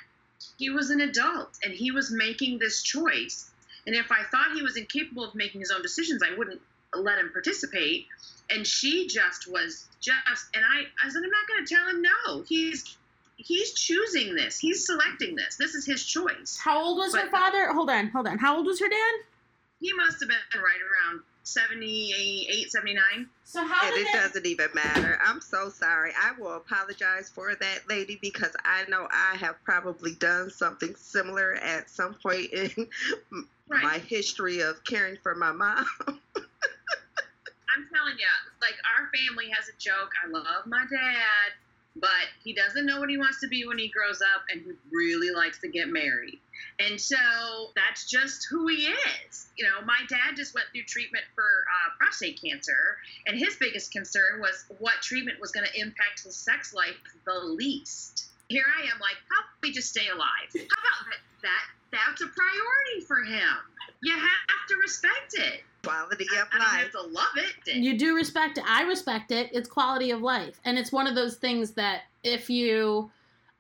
[0.58, 3.50] he was an adult and he was making this choice.
[3.86, 6.62] And if I thought he was incapable of making his own decisions, I wouldn't
[6.94, 8.08] let him participate.
[8.50, 10.18] And she just was just,
[10.54, 12.44] and I, I said, I'm not going to tell him no.
[12.48, 12.98] He's
[13.38, 14.58] he's choosing this.
[14.60, 15.58] He's selecting this.
[15.58, 16.60] This is his choice.
[16.62, 17.72] How old was but, her father?
[17.72, 18.38] Hold on, hold on.
[18.38, 19.14] How old was her dad?
[19.80, 23.28] He must have been right around 78, 79.
[23.46, 25.18] So how and it, doesn't even matter.
[25.24, 26.12] I'm so sorry.
[26.22, 31.56] I will apologize for that lady because I know I have probably done something similar
[31.56, 32.70] at some point in
[33.68, 33.84] right.
[33.84, 35.86] my history of caring for my mom.
[36.08, 38.28] I'm telling you,
[38.62, 40.12] like our family has a joke.
[40.26, 41.54] I love my dad,
[42.00, 44.72] but he doesn't know what he wants to be when he grows up, and he
[44.92, 46.40] really likes to get married.
[46.80, 47.18] And so
[47.76, 49.48] that's just who he is.
[49.58, 53.92] You know, my dad just went through treatment for uh, prostate cancer, and his biggest
[53.92, 58.26] concern was what treatment was going to impact his sex life the least.
[58.50, 60.50] Here I am, like, probably just stay alive.
[60.54, 61.20] How about that?
[61.42, 63.58] that that's a priority for him.
[64.02, 65.64] You have to respect it.
[65.88, 66.68] Quality of I, life.
[66.72, 67.76] I have to love it.
[67.76, 68.64] You do respect it.
[68.68, 69.50] I respect it.
[69.54, 70.60] It's quality of life.
[70.66, 73.10] And it's one of those things that if you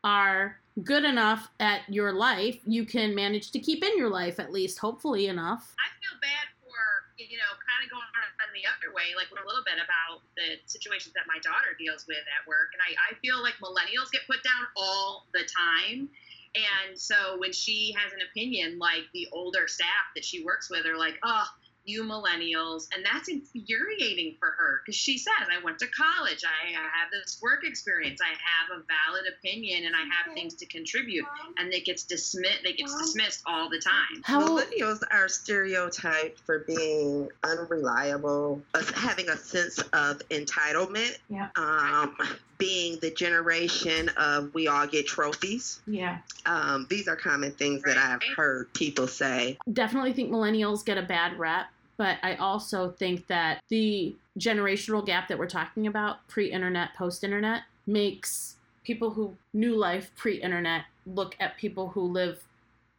[0.03, 4.51] are good enough at your life, you can manage to keep in your life at
[4.51, 5.73] least, hopefully enough.
[5.79, 6.77] I feel bad for,
[7.17, 10.57] you know, kind of going on the other way, like a little bit about the
[10.65, 12.73] situations that my daughter deals with at work.
[12.73, 16.09] And I, I feel like millennials get put down all the time.
[16.57, 20.85] And so when she has an opinion, like the older staff that she works with
[20.85, 21.45] are like, oh,
[21.87, 22.87] you millennials.
[22.93, 27.39] And that's infuriating for her because she says, I went to college, I, have this
[27.41, 31.25] work experience, I have a valid opinion, and I have things to contribute.
[31.57, 34.21] And it gets dismissed, they get dismissed all the time.
[34.23, 38.61] How millennials are stereotyped for being unreliable,
[38.95, 41.17] having a sense of entitlement.
[41.29, 41.47] Yeah.
[41.55, 42.15] Um,
[42.57, 45.79] being the generation of we all get trophies.
[45.85, 46.19] Yeah.
[46.45, 47.95] Um, these are common things right.
[47.95, 49.57] that I've heard people say.
[49.71, 51.67] Definitely think millennials get a bad rep,
[51.97, 57.23] but I also think that the generational gap that we're talking about, pre internet, post
[57.23, 62.43] internet, makes people who knew life pre internet look at people who live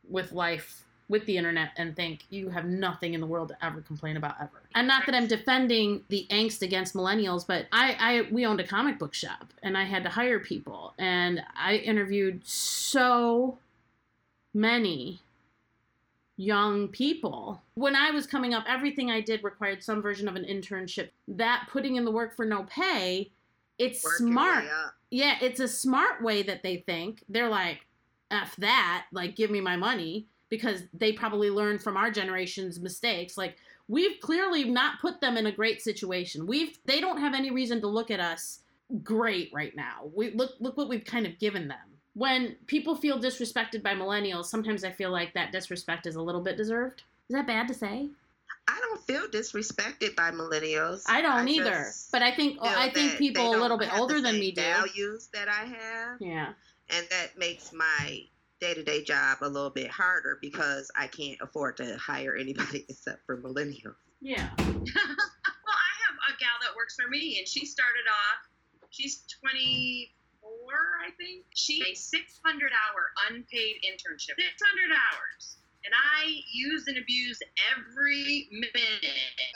[0.08, 3.80] with life with the internet and think you have nothing in the world to ever
[3.80, 4.60] complain about ever.
[4.74, 8.66] And not that I'm defending the angst against millennials, but I, I we owned a
[8.66, 13.58] comic book shop and I had to hire people and I interviewed so
[14.52, 15.20] many
[16.38, 17.60] young people.
[17.74, 21.10] When I was coming up, everything I did required some version of an internship.
[21.26, 23.32] That putting in the work for no pay,
[23.78, 24.64] it's Working smart.
[25.10, 27.24] Yeah, it's a smart way that they think.
[27.28, 27.86] They're like,
[28.30, 33.36] F that, like give me my money because they probably learned from our generation's mistakes.
[33.36, 33.56] Like
[33.88, 36.46] we've clearly not put them in a great situation.
[36.46, 38.60] We've they don't have any reason to look at us
[39.02, 40.10] great right now.
[40.14, 41.78] We look look what we've kind of given them.
[42.18, 46.40] When people feel disrespected by millennials, sometimes I feel like that disrespect is a little
[46.40, 47.04] bit deserved.
[47.28, 48.08] Is that bad to say?
[48.66, 51.04] I don't feel disrespected by millennials.
[51.08, 51.86] I don't I either.
[52.10, 54.50] But I think I think people a little bit have the older than same me
[54.50, 54.62] do.
[54.62, 56.54] Values that I have, Yeah.
[56.90, 58.24] and that makes my
[58.60, 63.40] day-to-day job a little bit harder because I can't afford to hire anybody except for
[63.40, 63.94] millennials.
[64.20, 64.50] Yeah.
[64.58, 68.48] well, I have a gal that works for me, and she started off.
[68.90, 70.17] She's 24,
[70.74, 71.44] I think.
[71.54, 74.36] She a 600 hour unpaid internship.
[74.36, 75.56] 600 hours.
[75.84, 79.04] And I used and abused every minute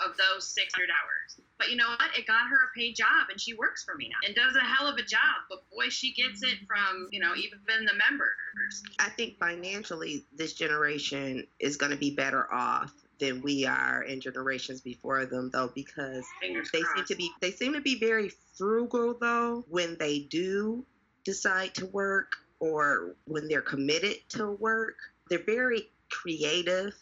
[0.06, 1.40] of those 600 hours.
[1.58, 2.16] But you know what?
[2.16, 4.64] It got her a paid job, and she works for me now and does a
[4.64, 5.46] hell of a job.
[5.48, 8.82] But boy, she gets it from you know even the members.
[8.98, 14.20] I think financially, this generation is going to be better off than we are in
[14.20, 18.30] generations before them, though, because Fingers they seem to be they seem to be very
[18.56, 20.84] frugal though when they do
[21.24, 24.96] decide to work or when they're committed to work.
[25.28, 26.94] They're very creative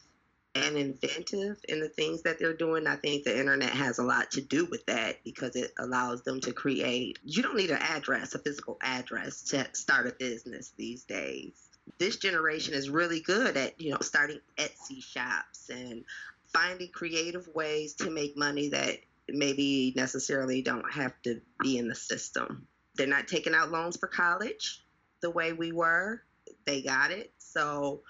[0.55, 2.87] and inventive in the things that they're doing.
[2.87, 6.41] I think the internet has a lot to do with that because it allows them
[6.41, 7.19] to create.
[7.25, 11.53] You don't need an address, a physical address to start a business these days.
[11.99, 16.05] This generation is really good at, you know, starting Etsy shops and
[16.53, 21.95] finding creative ways to make money that maybe necessarily don't have to be in the
[21.95, 22.67] system.
[23.01, 24.83] They're not taking out loans for college
[25.23, 26.21] the way we were.
[26.67, 27.33] They got it.
[27.39, 28.03] So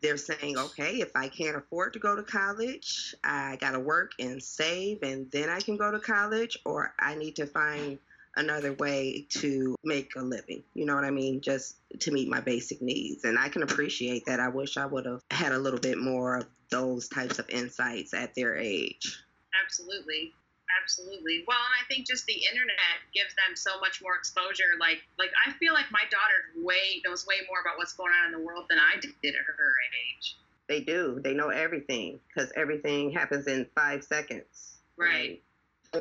[0.00, 4.12] they're saying, okay, if I can't afford to go to college, I got to work
[4.20, 7.98] and save, and then I can go to college, or I need to find
[8.36, 10.62] another way to make a living.
[10.74, 11.40] You know what I mean?
[11.40, 13.24] Just to meet my basic needs.
[13.24, 14.38] And I can appreciate that.
[14.38, 18.14] I wish I would have had a little bit more of those types of insights
[18.14, 19.18] at their age.
[19.60, 20.34] absolutely
[20.82, 24.98] absolutely well and i think just the internet gives them so much more exposure like
[25.18, 28.32] like i feel like my daughter way knows way more about what's going on in
[28.38, 29.72] the world than i did at her
[30.14, 30.36] age
[30.68, 31.20] They do.
[31.22, 34.78] They know everything because everything happens in five seconds.
[34.96, 35.40] Right.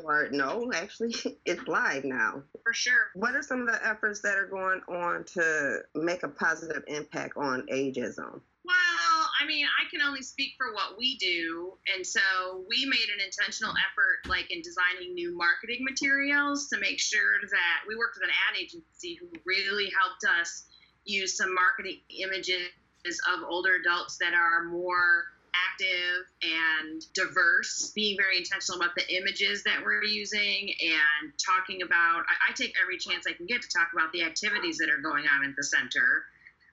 [0.04, 1.14] Or no, actually,
[1.46, 2.42] it's live now.
[2.64, 6.28] for sure What are some of the efforts that are going on to make a
[6.28, 8.42] positive impact on ageism?
[8.66, 12.22] well i mean i can only speak for what we do and so
[12.70, 17.80] we made an intentional effort like in designing new marketing materials to make sure that
[17.88, 20.66] we worked with an ad agency who really helped us
[21.06, 22.70] use some marketing images
[23.34, 25.26] of older adults that are more
[25.76, 32.24] active and diverse, being very intentional about the images that we're using and talking about.
[32.28, 35.02] I, I take every chance I can get to talk about the activities that are
[35.02, 36.26] going on at the center.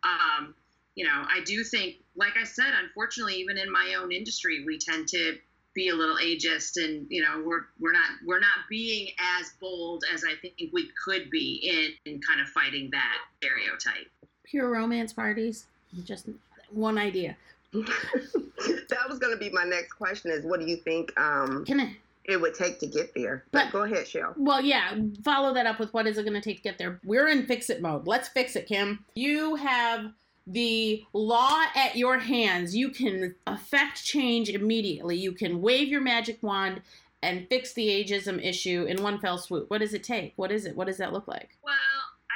[0.03, 0.55] Um,
[0.95, 4.79] you know, I do think, like I said, unfortunately, even in my own industry, we
[4.79, 5.39] tend to
[5.75, 9.09] be a little ageist, and you know, we're we're not we're not being
[9.41, 14.09] as bold as I think we could be in in kind of fighting that stereotype.
[14.45, 15.65] Pure romance parties.
[16.05, 16.29] Just
[16.71, 17.37] one idea.
[17.73, 21.81] that was going to be my next question is what do you think um, Can
[21.81, 21.97] I?
[22.25, 23.45] it would take to get there?
[23.51, 24.35] But, But- go ahead, Shell.
[24.37, 24.95] Well, yeah.
[25.25, 27.01] Follow that up with what is it going to take to get there?
[27.05, 28.07] We're in fix it mode.
[28.07, 29.05] Let's fix it, Kim.
[29.15, 30.13] You have
[30.47, 32.75] the law at your hands.
[32.77, 35.17] You can affect change immediately.
[35.17, 36.83] You can wave your magic wand
[37.23, 39.71] and fix the ageism issue in one fell swoop.
[39.71, 40.33] What does it take?
[40.37, 40.77] What is it?
[40.77, 41.57] What does that look like?
[41.63, 41.75] Well,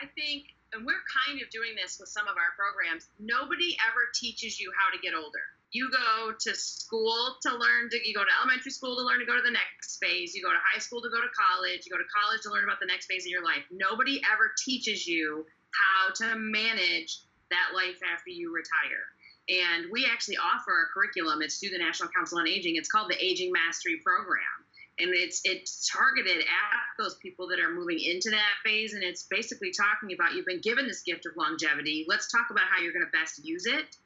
[0.01, 3.09] I think, and we're kind of doing this with some of our programs.
[3.19, 5.42] Nobody ever teaches you how to get older.
[5.73, 9.27] You go to school to learn to, you go to elementary school to learn to
[9.27, 10.35] go to the next phase.
[10.35, 11.83] You go to high school to go to college.
[11.85, 13.66] You go to college to learn about the next phase of your life.
[13.73, 19.07] Nobody ever teaches you how to manage that life after you retire.
[19.49, 21.43] And we actually offer a curriculum.
[21.43, 22.75] It's through the National Council on Aging.
[22.77, 24.67] It's called the Aging Mastery Program
[24.99, 29.25] and it's it's targeted at those people that are moving into that phase and it's
[29.25, 32.93] basically talking about you've been given this gift of longevity let's talk about how you're
[32.93, 33.97] going to best use it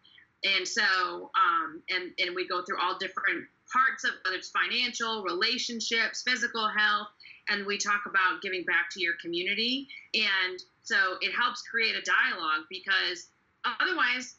[0.44, 5.22] and so um, and and we go through all different parts of whether it's financial
[5.22, 7.08] relationships physical health
[7.48, 12.02] and we talk about giving back to your community and so it helps create a
[12.02, 13.28] dialogue because
[13.64, 14.34] otherwise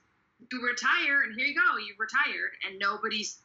[0.52, 3.40] you retire and here you go you've retired and nobody's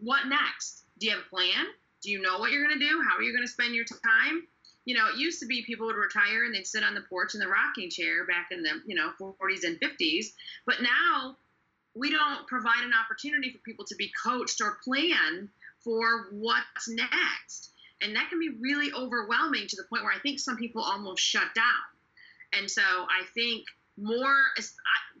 [0.00, 0.84] what next?
[0.98, 1.66] Do you have a plan?
[2.02, 3.00] Do you know what you're going to do?
[3.08, 4.46] How are you going to spend your time?
[4.84, 7.34] You know it used to be people would retire and they'd sit on the porch
[7.34, 10.26] in the rocking chair back in the you know 40s and 50s
[10.66, 11.36] but now
[11.94, 15.50] we don't provide an opportunity for people to be coached or plan
[15.84, 17.70] for what's next.
[18.00, 21.22] And that can be really overwhelming to the point where i think some people almost
[21.22, 21.64] shut down.
[22.58, 23.64] And so i think
[23.96, 24.34] more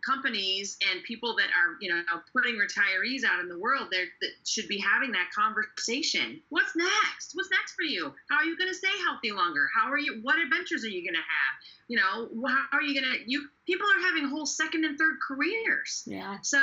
[0.04, 4.30] companies and people that are you know putting retirees out in the world there that
[4.46, 6.40] should be having that conversation.
[6.48, 7.32] What's next?
[7.34, 8.12] What's next for you?
[8.30, 9.68] How are you going to stay healthy longer?
[9.74, 11.54] How are you what adventures are you going to have?
[11.88, 15.16] You know how are you going to you people are having whole second and third
[15.26, 16.02] careers.
[16.06, 16.38] Yeah.
[16.42, 16.58] so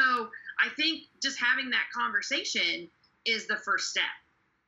[0.59, 2.89] I think just having that conversation
[3.25, 4.03] is the first step.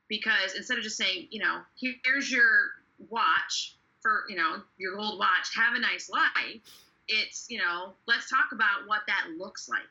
[0.08, 2.72] Because instead of just saying, you know, here's your
[3.10, 6.62] watch for, you know, your gold watch, have a nice life,
[7.08, 9.82] it's, you know, let's talk about what that looks like.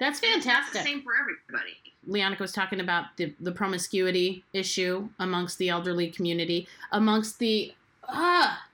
[0.00, 0.74] That's fantastic.
[0.74, 1.76] the same for everybody.
[2.08, 7.72] Leonica was talking about the, the promiscuity issue amongst the elderly community, amongst the
[8.08, 8.64] ah,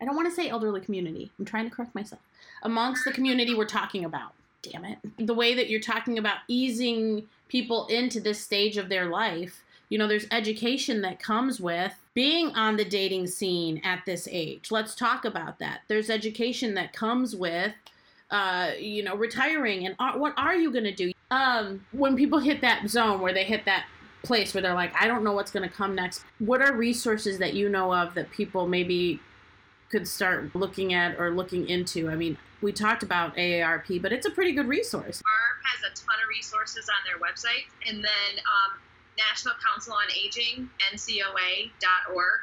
[0.00, 1.30] I don't want to say elderly community.
[1.38, 2.20] I'm trying to correct myself.
[2.62, 4.32] Amongst the community we're talking about.
[4.62, 4.98] Damn it.
[5.18, 9.62] The way that you're talking about easing people into this stage of their life,
[9.92, 14.70] you know, there's education that comes with being on the dating scene at this age.
[14.70, 15.82] Let's talk about that.
[15.86, 17.74] There's education that comes with
[18.30, 21.12] uh, you know, retiring and what are you going to do?
[21.30, 23.84] Um, when people hit that zone where they hit that
[24.22, 26.24] place where they're like, I don't know what's going to come next.
[26.38, 29.20] What are resources that you know of that people maybe
[29.90, 32.08] could start looking at or looking into?
[32.08, 35.20] I mean, we talked about AARP, but it's a pretty good resource.
[35.20, 37.66] AARP has a ton of resources on their website.
[37.86, 38.80] And then um,
[39.18, 42.40] National Council on Aging, NCOA.org,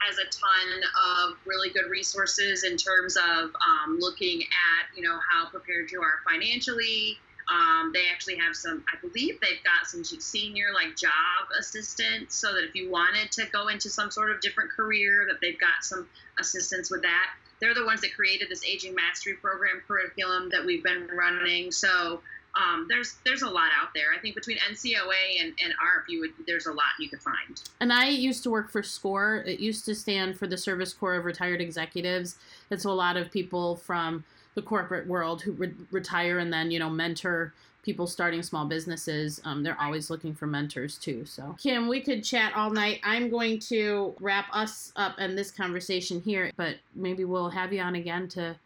[0.00, 0.82] has a ton
[1.28, 6.00] of really good resources in terms of um, looking at, you know, how prepared you
[6.00, 7.18] are financially.
[7.50, 12.52] Um, they actually have some, I believe they've got some senior like job assistance so
[12.52, 15.82] that if you wanted to go into some sort of different career, that they've got
[15.82, 16.08] some
[16.38, 17.30] assistance with that.
[17.60, 21.72] They're the ones that created this aging mastery program curriculum that we've been running.
[21.72, 22.20] So
[22.54, 24.06] um, there's there's a lot out there.
[24.16, 27.60] I think between NCOA and, and AARP, you would there's a lot you could find.
[27.80, 29.44] And I used to work for SCORE.
[29.46, 32.36] It used to stand for the Service Corps of Retired Executives.
[32.70, 34.24] And so a lot of people from
[34.54, 37.52] the corporate world who re- retire and then, you know, mentor
[37.84, 39.40] people starting small businesses.
[39.44, 41.24] Um, they're always looking for mentors too.
[41.24, 43.00] So, Kim, we could chat all night.
[43.04, 47.80] I'm going to wrap us up in this conversation here, but maybe we'll have you
[47.80, 48.56] on again to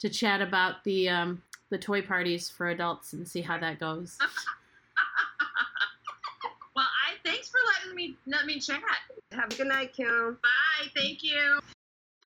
[0.00, 1.42] to chat about the um,
[1.72, 4.16] the toy parties for adults and see how that goes.
[6.76, 8.80] well, I thanks for letting me let me chat.
[9.32, 10.38] Have a good night, Kim.
[10.42, 10.88] Bye.
[10.94, 11.58] Thank you.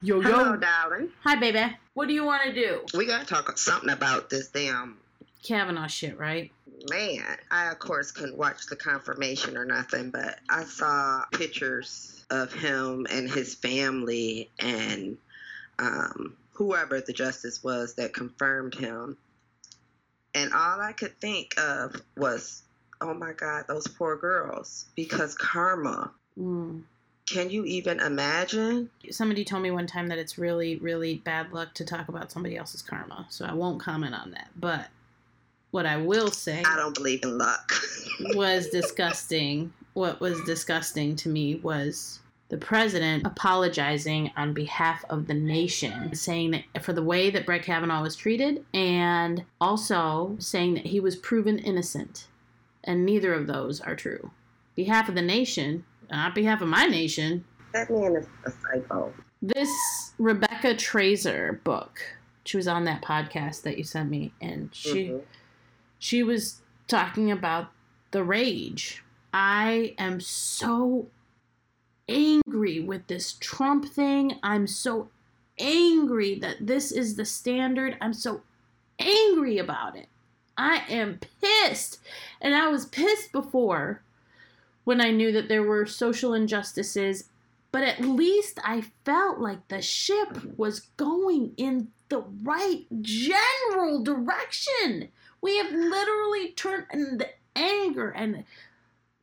[0.01, 1.09] Yo Hello, darling.
[1.23, 1.77] Hi, baby.
[1.93, 2.81] What do you want to do?
[2.93, 4.97] We gotta talk something about this damn
[5.43, 6.51] Kavanaugh shit, right?
[6.89, 7.38] man.
[7.51, 13.07] I of course couldn't watch the confirmation or nothing, but I saw pictures of him
[13.09, 15.17] and his family and
[15.79, 19.17] um, whoever the justice was that confirmed him.
[20.38, 22.61] And all I could think of was,
[23.01, 24.85] oh my God, those poor girls.
[24.95, 26.11] Because karma.
[26.39, 26.83] Mm.
[27.27, 28.89] Can you even imagine?
[29.09, 32.55] Somebody told me one time that it's really, really bad luck to talk about somebody
[32.55, 34.49] else's karma, so I won't comment on that.
[34.55, 34.88] But
[35.71, 37.73] what I will say I don't believe in luck.
[38.35, 39.73] was disgusting.
[39.93, 42.19] What was disgusting to me was
[42.49, 47.63] the president apologizing on behalf of the nation, saying that for the way that Brett
[47.63, 52.27] Kavanaugh was treated, and also saying that he was proven innocent.
[52.83, 54.31] And neither of those are true.
[54.75, 57.43] Behalf of the nation, not behalf of my nation,
[57.73, 59.13] that man is a psycho.
[59.41, 61.99] this Rebecca Traister book.
[62.45, 65.21] She was on that podcast that you sent me, and she Mhm.
[65.99, 67.71] she was talking about
[68.11, 69.03] the rage.
[69.33, 71.07] I am so
[72.07, 74.39] angry with this Trump thing.
[74.43, 75.09] I'm so
[75.59, 77.97] angry that this is the standard.
[78.01, 78.41] I'm so
[78.99, 80.07] angry about it.
[80.57, 81.99] I am pissed.
[82.41, 84.01] And I was pissed before
[84.83, 87.25] when I knew that there were social injustices,
[87.71, 95.09] but at least I felt like the ship was going in the right general direction.
[95.41, 98.45] We have literally turned in the anger and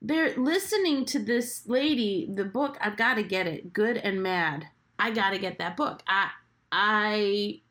[0.04, 4.66] they're listening to this lady, the book, I've got to get it, Good and Mad.
[4.98, 6.02] I got to get that book.
[6.06, 6.28] I
[6.70, 7.62] I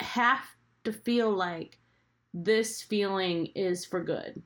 [0.00, 0.44] have
[0.84, 1.78] to feel like
[2.32, 4.40] this feeling is for good.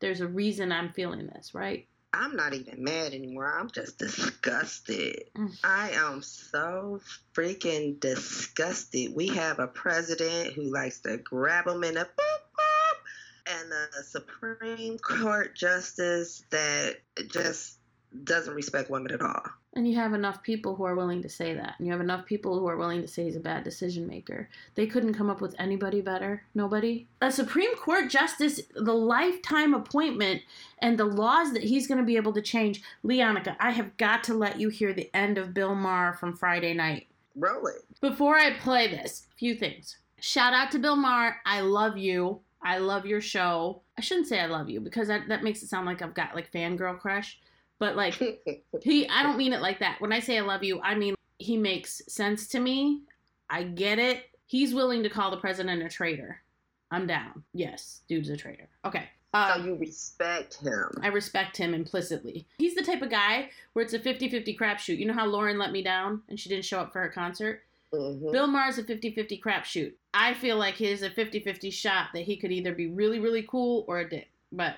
[0.00, 1.86] There's a reason I'm feeling this, right?
[2.14, 3.58] I'm not even mad anymore.
[3.58, 5.24] I'm just disgusted.
[5.36, 5.58] Mm.
[5.62, 7.00] I am so
[7.34, 9.14] freaking disgusted.
[9.14, 12.43] We have a president who likes to grab them in a boop boop,
[13.46, 16.96] and a Supreme Court justice that
[17.28, 17.78] just
[18.22, 19.42] doesn't respect women at all.
[19.76, 21.74] And you have enough people who are willing to say that.
[21.78, 24.48] And you have enough people who are willing to say he's a bad decision maker.
[24.76, 26.44] They couldn't come up with anybody better.
[26.54, 27.08] Nobody.
[27.20, 30.42] A Supreme Court justice, the lifetime appointment,
[30.78, 32.82] and the laws that he's going to be able to change.
[33.04, 36.72] Leonica, I have got to let you hear the end of Bill Maher from Friday
[36.72, 37.08] night.
[37.36, 38.00] It.
[38.00, 39.96] Before I play this, a few things.
[40.20, 41.40] Shout out to Bill Maher.
[41.44, 42.40] I love you.
[42.64, 43.82] I love your show.
[43.98, 46.34] I shouldn't say I love you because that, that makes it sound like I've got
[46.34, 47.38] like fangirl crush.
[47.78, 48.14] But like
[48.82, 50.00] he I don't mean it like that.
[50.00, 53.02] When I say I love you, I mean he makes sense to me.
[53.50, 54.24] I get it.
[54.46, 56.40] He's willing to call the president a traitor.
[56.90, 57.44] I'm down.
[57.52, 58.68] Yes, dude's a traitor.
[58.84, 59.08] Okay.
[59.34, 60.88] Uh, so you respect him.
[61.02, 62.46] I respect him implicitly.
[62.58, 64.96] He's the type of guy where it's a 50 50 crapshoot.
[64.96, 67.62] You know how Lauren let me down and she didn't show up for her concert?
[67.98, 68.32] Mhm.
[68.32, 69.92] Bill Maher's a 50 50 crapshoot.
[70.12, 73.46] I feel like his a 50 50 shot that he could either be really, really
[73.48, 74.30] cool or a dick.
[74.52, 74.76] But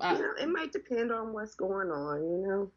[0.00, 2.22] uh, you know, it might depend on what's going on.
[2.22, 2.70] You know,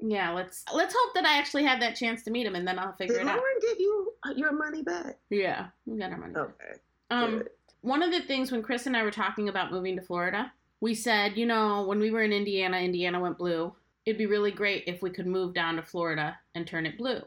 [0.00, 2.78] yeah, let's let's hope that I actually have that chance to meet him and then
[2.78, 3.36] I'll figure did it out.
[3.36, 5.18] Lauren give you your money back?
[5.30, 6.34] Yeah, we got our money.
[6.34, 6.42] back.
[6.42, 6.80] Okay.
[7.10, 7.50] Um, good.
[7.82, 10.94] one of the things when Chris and I were talking about moving to Florida, we
[10.94, 13.72] said, you know, when we were in Indiana, Indiana went blue.
[14.04, 17.22] It'd be really great if we could move down to Florida and turn it blue.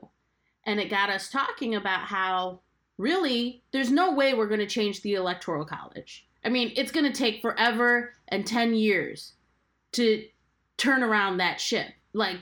[0.65, 2.61] And it got us talking about how
[2.97, 6.27] really there's no way we're going to change the electoral college.
[6.43, 9.33] I mean, it's going to take forever and 10 years
[9.93, 10.23] to
[10.77, 12.37] turn around that ship, like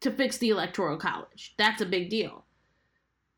[0.00, 1.54] to fix the electoral college.
[1.58, 2.44] That's a big deal.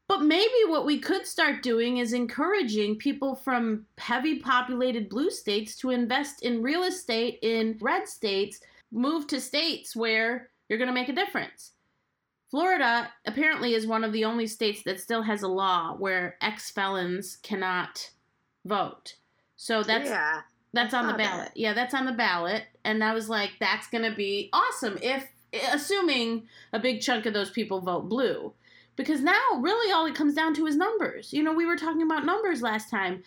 [0.08, 5.76] But maybe what we could start doing is encouraging people from heavy populated blue states
[5.78, 8.60] to invest in real estate in red states,
[8.92, 11.72] move to states where you're going to make a difference.
[12.56, 16.70] Florida apparently is one of the only states that still has a law where ex
[16.70, 18.10] felons cannot
[18.64, 19.16] vote.
[19.56, 20.40] So that's yeah.
[20.72, 21.48] that's on the ballot.
[21.48, 21.56] that.
[21.58, 22.62] Yeah, that's on the ballot.
[22.82, 25.28] And I was like, that's going to be awesome if,
[25.70, 28.54] assuming a big chunk of those people vote blue.
[28.96, 31.34] Because now, really, all it comes down to is numbers.
[31.34, 33.22] You know, we were talking about numbers last time.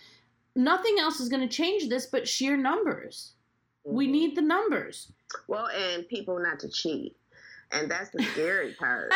[0.56, 3.34] Nothing else is going to change this but sheer numbers.
[3.86, 4.12] We Mhm.
[4.12, 5.12] need the numbers.
[5.48, 7.16] well, and people not to cheat,
[7.72, 9.12] and that's the scary part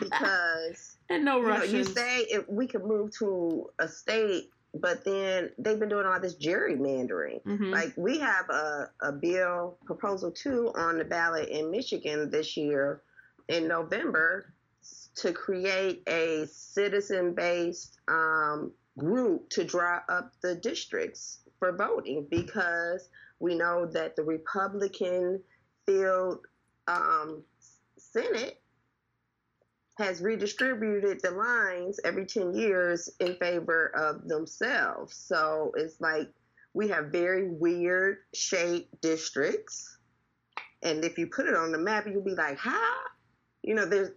[0.00, 1.72] because and no you know Russians.
[1.72, 6.20] you say if we could move to a state, but then they've been doing all
[6.20, 7.42] this gerrymandering.
[7.44, 7.72] Mhm.
[7.72, 13.02] Like we have a, a bill proposal two on the ballot in Michigan this year
[13.48, 14.52] in November
[15.16, 23.08] to create a citizen based um, group to draw up the districts for voting because
[23.40, 25.40] we know that the Republican
[25.86, 26.40] field
[26.86, 27.42] um,
[28.18, 28.60] Senate
[29.98, 35.16] has redistributed the lines every 10 years in favor of themselves.
[35.16, 36.28] So it's like
[36.72, 39.98] we have very weird shaped districts.
[40.82, 42.94] And if you put it on the map, you'll be like, how?
[43.62, 44.10] You know, there's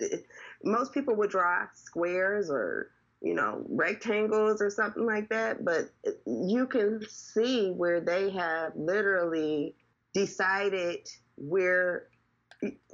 [0.63, 2.91] most people would draw squares or,
[3.21, 5.65] you know, rectangles or something like that.
[5.65, 5.89] But
[6.27, 9.75] you can see where they have literally
[10.13, 12.11] decided where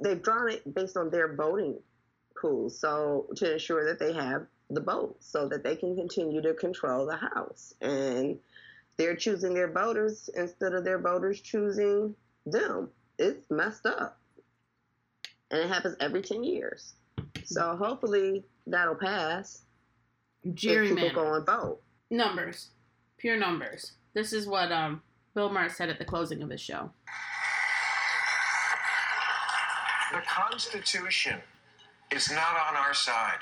[0.00, 1.78] they've drawn it based on their voting
[2.40, 2.78] pools.
[2.78, 7.06] So to ensure that they have the vote so that they can continue to control
[7.06, 7.74] the House.
[7.80, 8.38] And
[8.96, 12.14] they're choosing their voters instead of their voters choosing
[12.46, 12.90] them.
[13.18, 14.18] It's messed up.
[15.50, 16.94] And it happens every 10 years.
[17.44, 19.62] So hopefully that'll pass.
[20.44, 21.80] if People go and vote.
[22.10, 22.70] Numbers.
[23.16, 23.92] Pure numbers.
[24.14, 25.02] This is what um,
[25.34, 26.90] Bill Maher said at the closing of his show.
[30.10, 31.38] The Constitution
[32.10, 33.40] is not on our side.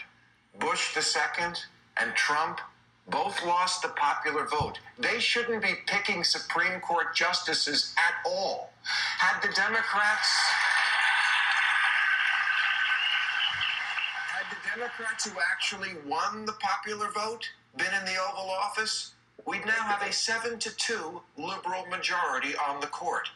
[0.59, 1.53] Bush II
[2.01, 2.61] and Trump
[3.09, 4.81] both lost the popular vote.
[4.99, 8.73] They shouldn't be picking Supreme Court justices at all.
[9.19, 10.29] Had the Democrats.
[14.33, 19.13] Had the Democrats who actually won the popular vote been in the Oval Office,
[19.47, 23.29] we'd now have a 7 to 2 liberal majority on the court.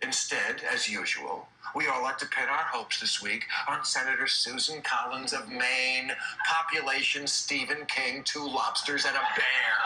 [0.00, 4.80] Instead, as usual, we all like to pin our hopes this week on Senator Susan
[4.82, 6.12] Collins of Maine,
[6.46, 9.78] population Stephen King, two lobsters, and a bear.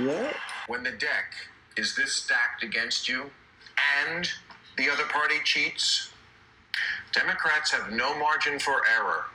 [0.00, 0.34] Yep.
[0.66, 1.34] When the deck
[1.76, 3.30] is this stacked against you
[4.06, 4.30] and
[4.78, 6.10] the other party cheats,
[7.12, 9.26] Democrats have no margin for error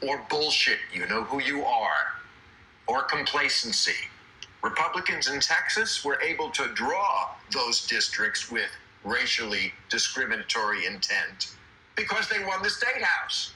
[0.00, 2.14] or bullshit, you know who you are,
[2.88, 4.08] or complacency.
[4.62, 8.70] Republicans in Texas were able to draw those districts with
[9.04, 11.54] racially discriminatory intent
[11.94, 13.52] because they won the state house.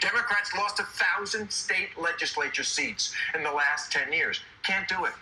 [0.00, 4.40] Democrats lost a thousand state legislature seats in the last 10 years.
[4.62, 5.12] Can't do it.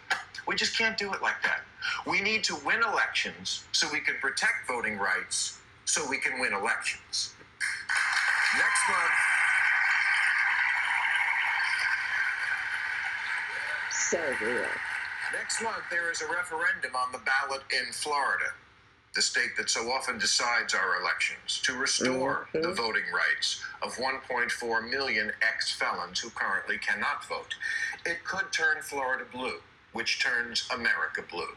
[0.46, 1.60] We just can't do it like that.
[2.06, 6.52] We need to win elections so we can protect voting rights so we can win
[6.52, 7.34] elections.
[8.56, 9.32] Next month,
[14.12, 14.66] So real.
[15.32, 18.52] Next month, there is a referendum on the ballot in Florida,
[19.14, 22.60] the state that so often decides our elections, to restore Mhm.
[22.60, 27.54] the voting rights of 1.4 million ex felons who currently cannot vote.
[28.04, 31.56] It could turn Florida blue, which turns America blue.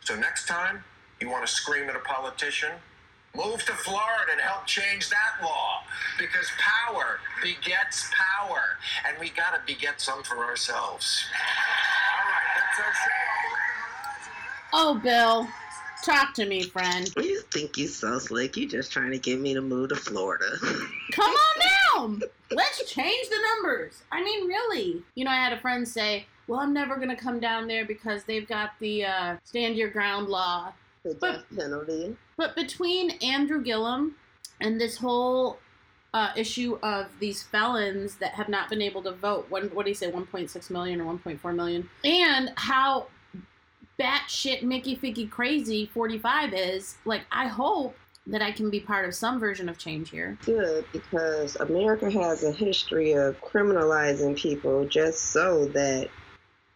[0.00, 0.86] So, next time
[1.20, 2.80] you want to scream at a politician,
[3.34, 5.82] Move to Florida and help change that law
[6.18, 8.76] because power begets power,
[9.06, 11.24] and we gotta beget some for ourselves.
[11.32, 12.61] All right, that's our show.
[14.74, 15.46] Oh, Bill,
[16.04, 17.10] talk to me, friend.
[17.16, 18.56] You think you so slick?
[18.56, 20.46] You just trying to get me to move to Florida.
[21.12, 21.60] Come on
[22.18, 22.22] down.
[22.50, 24.02] Let's change the numbers.
[24.10, 25.02] I mean, really.
[25.14, 28.24] You know, I had a friend say, "Well, I'm never gonna come down there because
[28.24, 30.72] they've got the uh, stand your ground law."
[31.04, 32.16] the But- death penalty.
[32.36, 34.14] But between Andrew Gillum
[34.60, 35.58] and this whole
[36.14, 39.90] uh, issue of these felons that have not been able to vote, one, what do
[39.90, 43.06] you say, 1.6 million or 1.4 million, and how
[43.98, 47.96] batshit Mickey Figgy crazy 45 is, like, I hope
[48.26, 50.38] that I can be part of some version of change here.
[50.44, 56.08] Good, because America has a history of criminalizing people just so that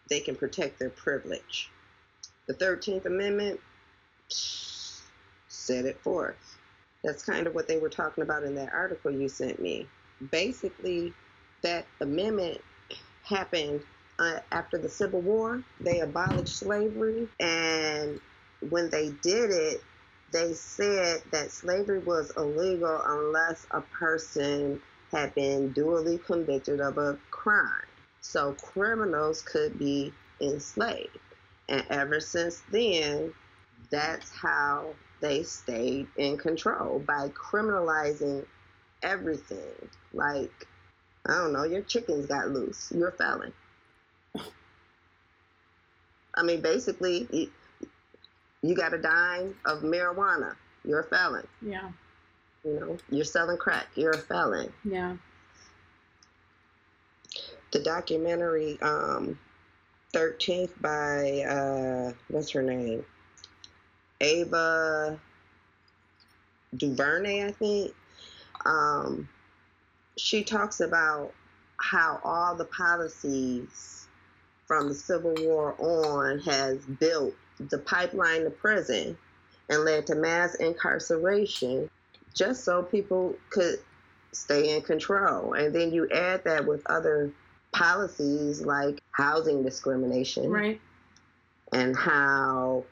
[0.08, 1.70] they can protect their privilege.
[2.46, 3.60] The 13th Amendment
[4.28, 6.55] set it forth.
[7.06, 9.88] That's kind of what they were talking about in that article you sent me.
[10.32, 11.14] Basically,
[11.62, 12.60] that amendment
[13.24, 13.82] happened
[14.18, 15.62] uh, after the Civil War.
[15.80, 18.20] They abolished slavery, and
[18.70, 19.84] when they did it,
[20.32, 24.82] they said that slavery was illegal unless a person
[25.12, 27.86] had been duly convicted of a crime.
[28.20, 31.20] So criminals could be enslaved.
[31.68, 33.32] And ever since then,
[33.90, 38.44] that's how they stayed in control by criminalizing
[39.02, 39.88] everything.
[40.12, 40.66] Like,
[41.26, 42.92] I don't know, your chickens got loose.
[42.94, 43.52] You're a felon.
[46.34, 47.50] I mean, basically,
[48.62, 50.54] you, got a dime of marijuana.
[50.84, 51.46] You're a felon.
[51.62, 51.88] Yeah,
[52.62, 53.86] You know, you're selling crack.
[53.94, 54.72] You're a felon.
[54.84, 55.16] yeah.
[57.72, 59.38] The documentary, um,
[60.14, 63.04] 13th by, uh, what's her name?
[64.20, 65.18] Ava
[66.76, 67.92] DuVernay, I think.
[68.64, 69.28] Um,
[70.16, 71.32] she talks about
[71.78, 74.06] how all the policies
[74.66, 79.16] from the Civil War on has built the pipeline to prison
[79.68, 81.88] and led to mass incarceration
[82.34, 83.78] just so people could
[84.32, 85.54] stay in control.
[85.54, 87.30] And then you add that with other
[87.72, 90.80] policies like housing discrimination Right.
[91.72, 92.84] and how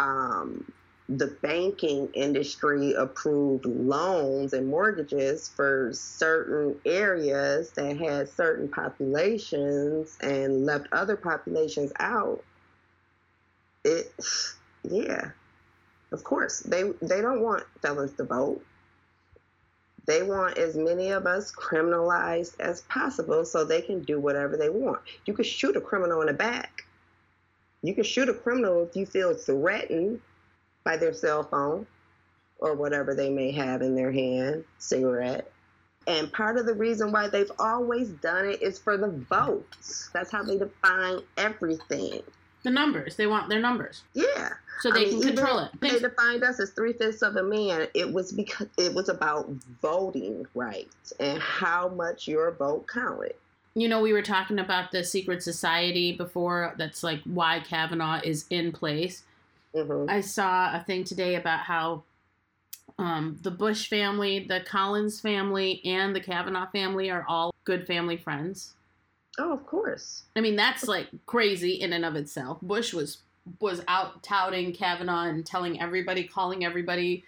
[0.00, 0.72] um,
[1.08, 10.64] the banking industry approved loans and mortgages for certain areas that had certain populations and
[10.64, 12.42] left other populations out.
[13.84, 14.12] It,
[14.84, 15.30] yeah,
[16.12, 18.64] of course they they don't want felons to vote.
[20.06, 24.70] They want as many of us criminalized as possible so they can do whatever they
[24.70, 25.00] want.
[25.26, 26.79] You could shoot a criminal in the back.
[27.82, 30.20] You can shoot a criminal if you feel threatened
[30.84, 31.86] by their cell phone
[32.58, 35.50] or whatever they may have in their hand, cigarette.
[36.06, 40.10] And part of the reason why they've always done it is for the votes.
[40.12, 42.22] That's how they define everything.
[42.62, 43.16] The numbers.
[43.16, 44.02] They want their numbers.
[44.12, 44.50] Yeah.
[44.80, 45.70] So they I mean, can control it.
[45.80, 47.86] They defined us as three fifths of a man.
[47.94, 49.50] It was because it was about
[49.80, 53.34] voting rights and how much your vote counted.
[53.74, 56.74] You know, we were talking about the secret society before.
[56.78, 59.22] That's like why Kavanaugh is in place.
[59.74, 62.02] hmm I saw a thing today about how
[62.98, 68.16] um, the Bush family, the Collins family, and the Kavanaugh family are all good family
[68.16, 68.74] friends.
[69.38, 70.24] Oh, of course.
[70.36, 72.58] I mean, that's like crazy in and of itself.
[72.60, 73.18] Bush was
[73.60, 77.24] was out touting Kavanaugh and telling everybody, calling everybody,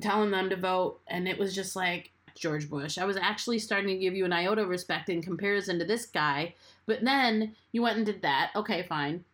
[0.00, 2.98] telling them to vote, and it was just like George Bush.
[2.98, 6.06] I was actually starting to give you an iota of respect in comparison to this
[6.06, 6.54] guy,
[6.86, 8.50] but then you went and did that.
[8.54, 9.24] Okay, fine.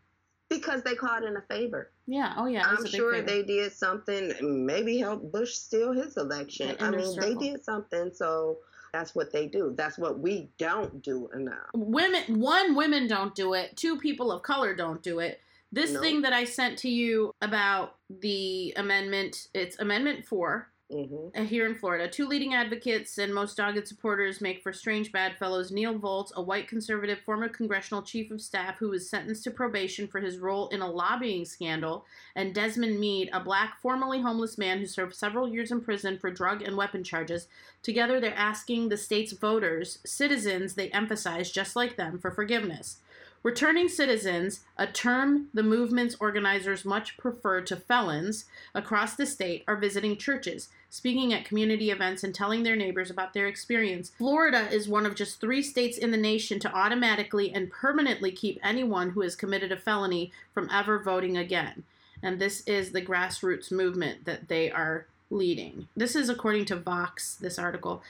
[0.48, 1.90] Because they called in a favor.
[2.06, 2.34] Yeah.
[2.36, 2.64] Oh yeah.
[2.66, 3.26] I'm sure favor.
[3.26, 4.32] they did something,
[4.66, 6.76] maybe help Bush steal his election.
[6.78, 8.58] I mean, they did something, so
[8.92, 9.72] that's what they do.
[9.76, 11.70] That's what we don't do enough.
[11.74, 15.40] women one women don't do it two people of color don't do it
[15.72, 16.00] this No.
[16.02, 21.66] thing that i sent to you about the amendment it's amendment 4 hmm uh, here
[21.66, 22.08] in florida.
[22.08, 26.68] Two leading advocates and most dogged supporters make for strange bedfellows neil volz a white
[26.68, 30.82] conservative former congressional chief of staff who was sentenced to probation for his role in
[30.82, 32.04] a lobbying scandal
[32.36, 36.30] and desmond meade a black formerly homeless man who served several years in prison for
[36.30, 37.48] drug and weapon charges.
[37.82, 42.98] Together, they're asking the state's voters, citizens they emphasize just like them, for forgiveness.
[43.42, 49.74] Returning citizens, a term the movement's organizers much prefer to felons, across the state are
[49.74, 54.12] visiting churches, speaking at community events, and telling their neighbors about their experience.
[54.16, 58.60] Florida is one of just three states in the nation to automatically and permanently keep
[58.62, 61.82] anyone who has committed a felony from ever voting again.
[62.22, 65.88] And this is the grassroots movement that they are leading.
[65.96, 68.02] This is according to Vox, this article.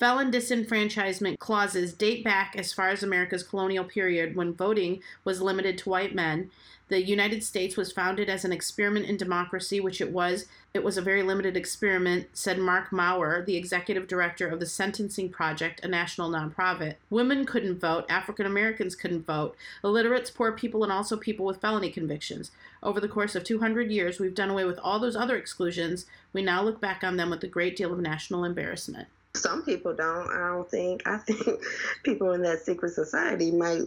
[0.00, 5.76] Felon disenfranchisement clauses date back as far as America's colonial period when voting was limited
[5.76, 6.50] to white men.
[6.88, 10.46] The United States was founded as an experiment in democracy, which it was.
[10.72, 15.28] It was a very limited experiment, said Marc Mauer, the executive director of the Sentencing
[15.28, 16.94] Project, a national nonprofit.
[17.10, 21.90] Women couldn't vote, African Americans couldn't vote, illiterates, poor people, and also people with felony
[21.90, 22.52] convictions.
[22.82, 26.06] Over the course of 200 years, we've done away with all those other exclusions.
[26.32, 29.06] We now look back on them with a great deal of national embarrassment.
[29.34, 30.28] Some people don't.
[30.30, 31.06] I don't think.
[31.06, 31.62] I think
[32.04, 33.84] people in that secret society might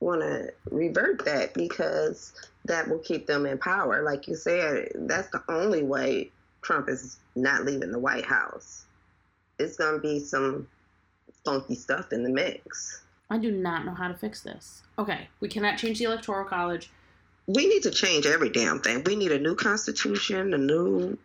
[0.00, 2.32] want to revert that because
[2.66, 4.02] that will keep them in power.
[4.02, 6.30] Like you said, that's the only way
[6.62, 8.84] Trump is not leaving the White House.
[9.58, 10.68] It's going to be some
[11.44, 13.02] funky stuff in the mix.
[13.30, 14.82] I do not know how to fix this.
[14.98, 16.90] Okay, we cannot change the Electoral College.
[17.46, 19.02] We need to change every damn thing.
[19.04, 21.18] We need a new constitution, a new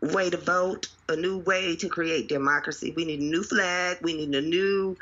[0.00, 2.92] way to vote, a new way to create democracy.
[2.96, 3.98] We need a new flag.
[4.02, 4.96] We need a new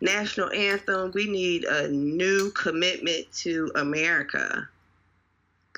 [0.00, 1.12] national anthem.
[1.14, 4.68] We need a new commitment to America.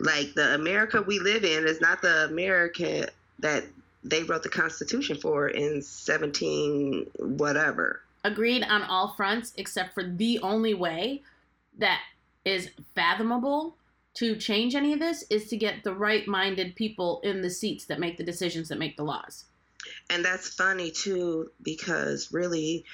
[0.01, 3.09] Like the America we live in is not the America
[3.41, 3.65] that
[4.05, 8.03] they wrote the Constitution for in 17 whatever.
[8.25, 11.23] Agreed on all fronts, except for the only way
[11.79, 12.01] that
[12.45, 13.75] is fathomable
[14.19, 17.85] to change any of this is to get the right minded people in the seats
[17.85, 19.45] that make the decisions that make the laws.
[20.11, 22.85] And that's funny too, because really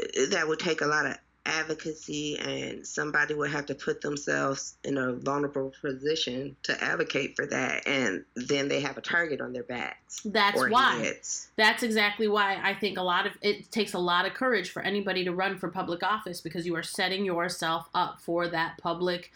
[0.00, 1.16] uh, that would take a lot of
[1.46, 7.46] advocacy and somebody would have to put themselves in a vulnerable position to advocate for
[7.46, 10.96] that and then they have a target on their backs that's why.
[10.96, 11.48] heads.
[11.56, 14.82] that's exactly why i think a lot of it takes a lot of courage for
[14.82, 19.32] anybody to run for public office because you are setting yourself up for that public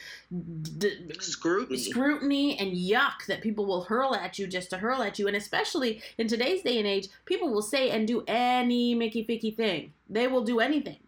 [0.79, 1.79] d- scrutiny.
[1.79, 5.27] scrutiny and yuck that people will hurl at you just to hurl at you.
[5.27, 9.55] And especially in today's day and age people will say and do any mickey ficky
[9.55, 9.93] thing.
[10.09, 10.99] They will do anything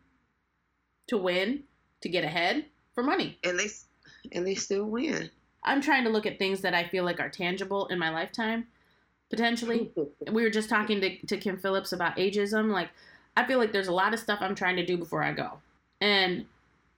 [1.09, 1.65] to win,
[2.01, 3.39] to get ahead, for money.
[3.45, 3.69] And they
[4.33, 5.31] and they still win.
[5.63, 8.67] I'm trying to look at things that I feel like are tangible in my lifetime,
[9.31, 9.91] potentially.
[10.31, 12.71] we were just talking to, to Kim Phillips about ageism.
[12.71, 12.91] Like,
[13.37, 15.59] I feel like there's a lot of stuff I'm trying to do before I go.
[16.01, 16.47] And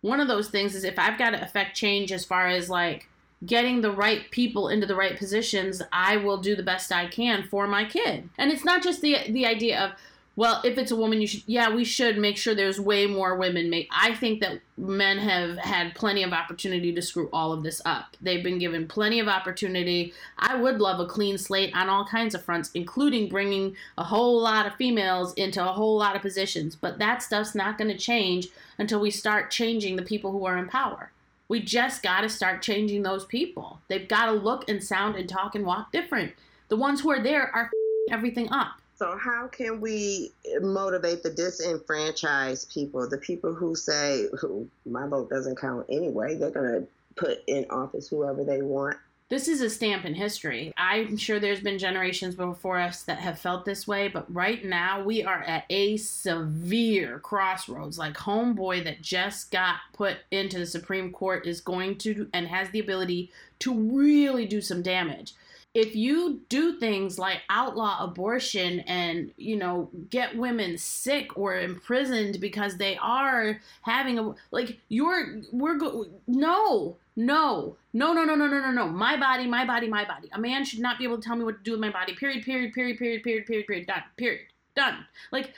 [0.00, 3.08] one of those things is if I've got to affect change as far as like
[3.44, 7.44] getting the right people into the right positions, I will do the best I can
[7.44, 8.28] for my kid.
[8.38, 9.92] And it's not just the the idea of
[10.36, 13.36] well, if it's a woman, you should, yeah, we should make sure there's way more
[13.36, 13.70] women.
[13.70, 17.80] Make I think that men have had plenty of opportunity to screw all of this
[17.86, 18.18] up.
[18.20, 20.12] They've been given plenty of opportunity.
[20.38, 24.38] I would love a clean slate on all kinds of fronts, including bringing a whole
[24.38, 26.76] lot of females into a whole lot of positions.
[26.76, 30.58] But that stuff's not going to change until we start changing the people who are
[30.58, 31.12] in power.
[31.48, 33.80] We just got to start changing those people.
[33.88, 36.34] They've got to look and sound and talk and walk different.
[36.68, 37.70] The ones who are there are
[38.10, 38.82] everything up.
[38.96, 40.32] So, how can we
[40.62, 46.34] motivate the disenfranchised people, the people who say, who, my vote doesn't count anyway?
[46.34, 48.96] They're going to put in office whoever they want.
[49.28, 50.72] This is a stamp in history.
[50.78, 55.02] I'm sure there's been generations before us that have felt this way, but right now
[55.02, 57.98] we are at a severe crossroads.
[57.98, 62.70] Like, Homeboy that just got put into the Supreme Court is going to and has
[62.70, 65.34] the ability to really do some damage
[65.76, 72.40] if you do things like outlaw abortion and you know get women sick or imprisoned
[72.40, 78.46] because they are having a like you're we're go no no no no no no
[78.46, 78.88] no no no.
[78.88, 80.30] My body my body my body.
[80.32, 82.14] A man should not be able to tell me what to do with my body.
[82.14, 83.86] Period period period period period period period.
[83.86, 84.02] Done.
[84.16, 84.46] Period.
[84.74, 85.04] Done.
[85.30, 85.52] Like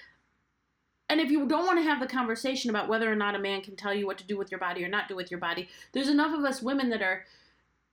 [1.08, 3.60] and if you don't want to have the conversation about whether or not a man
[3.60, 5.68] can tell you what to do with your body or not do with your body
[5.92, 7.24] there's enough of us women that are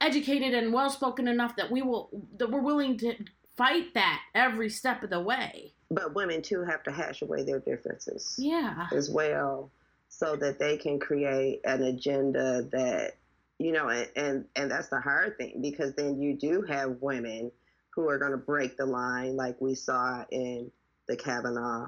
[0.02, 3.16] educated and well spoken enough that we will that we're willing to
[3.56, 5.74] fight that every step of the way.
[5.90, 8.36] But women too have to hash away their differences.
[8.38, 8.88] Yeah.
[8.92, 9.72] As well.
[10.10, 13.14] So that they can create an agenda that
[13.58, 17.52] you know, and, and, and that's the hard thing because then you do have women
[17.92, 20.70] who are going to break the line, like we saw in
[21.08, 21.88] the Kavanaugh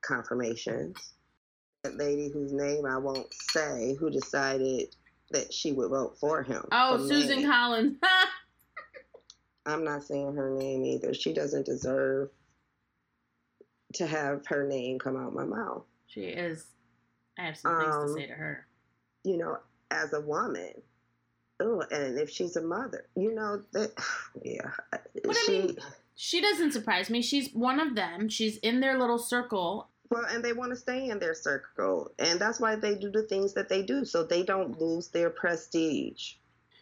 [0.00, 1.12] confirmations.
[1.82, 4.94] That lady whose name I won't say, who decided
[5.30, 6.64] that she would vote for him.
[6.72, 7.44] Oh, for Susan.
[7.44, 7.96] Collins.
[9.66, 11.14] I'm not saying her name either.
[11.14, 12.30] She doesn't deserve
[13.94, 15.84] to have her name come out my mouth.
[16.06, 16.66] She is.
[17.38, 18.66] I have some things um, to say to her.
[19.24, 19.58] You know,
[19.90, 20.72] as a woman.
[21.62, 23.92] Oh, and if she's a mother, you know that.
[24.42, 24.70] Yeah.
[25.24, 25.78] But she, I mean,
[26.14, 27.20] she doesn't surprise me.
[27.20, 28.28] She's one of them.
[28.28, 32.10] She's in their little circle, well, and they want to stay in their circle.
[32.18, 35.30] And that's why they do the things that they do, so they don't lose their
[35.30, 36.34] prestige.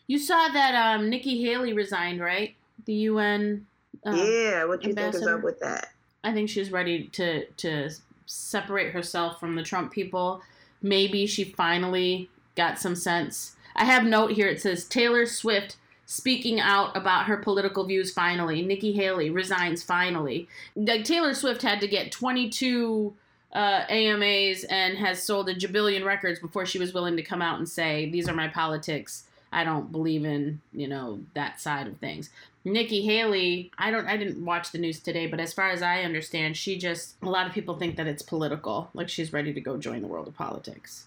[0.07, 2.57] You saw that um, Nikki Haley resigned, right?
[2.87, 3.67] The UN
[4.05, 5.93] Um, yeah, what do you think is up with that?
[6.25, 7.91] I think she's ready to to
[8.27, 10.43] separate herself from the Trump people.
[10.81, 13.57] Maybe she finally got some sense.
[13.77, 14.49] I have note here.
[14.49, 15.77] It says Taylor Swift
[16.09, 18.11] speaking out about her political views.
[18.11, 19.83] Finally, Nikki Haley resigns.
[19.85, 23.15] Finally, like Taylor Swift had to get twenty two
[23.53, 27.59] uh, AMAs and has sold a jabillion records before she was willing to come out
[27.59, 29.25] and say these are my politics.
[29.53, 32.31] I don't believe in you know that side of things.
[32.65, 36.03] Nikki Haley, I don't I didn't watch the news today, but as far as I
[36.03, 39.61] understand, she just a lot of people think that it's political, like she's ready to
[39.61, 41.05] go join the world of politics.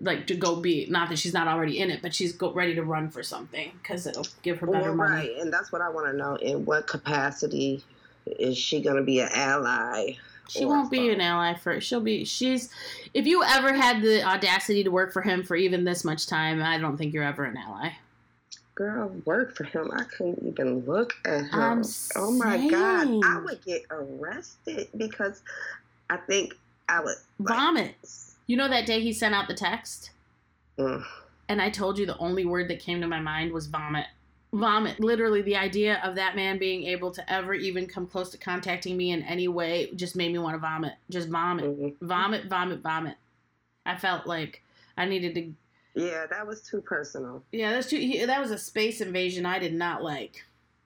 [0.00, 2.74] Like to go be not that she's not already in it, but she's go, ready
[2.74, 5.28] to run for something cuz it'll give her better Well, money.
[5.28, 6.36] right, and that's what I want to know.
[6.36, 7.82] In what capacity
[8.26, 10.16] is she going to be an ally?
[10.48, 12.70] She won't be an ally for she'll be she's
[13.12, 16.62] if you ever had the audacity to work for him for even this much time,
[16.62, 17.90] I don't think you're ever an ally.
[18.74, 19.90] Girl, work for him.
[19.92, 21.48] I couldn't even look at him.
[21.52, 21.82] I'm
[22.16, 23.08] oh my god.
[23.24, 25.42] I would get arrested because
[26.08, 26.54] I think
[26.88, 27.94] I would like, Vomit.
[28.48, 30.10] You know that day he sent out the text?
[30.78, 31.04] mm,
[31.48, 34.06] and I told you the only word that came to my mind was vomit.
[34.52, 34.98] Vomit.
[34.98, 38.96] Literally, the idea of that man being able to ever even come close to contacting
[38.96, 40.94] me in any way just made me want to vomit.
[41.10, 41.64] Just vomit.
[41.66, 41.94] mhm.
[42.00, 43.16] Vomit, vomit, vomit.
[43.84, 44.62] I felt like
[44.96, 45.52] I needed to.
[45.94, 47.42] Yeah, that was too personal.
[47.52, 47.98] Yeah, that's too.
[47.98, 50.44] He, that was a space invasion I did not like.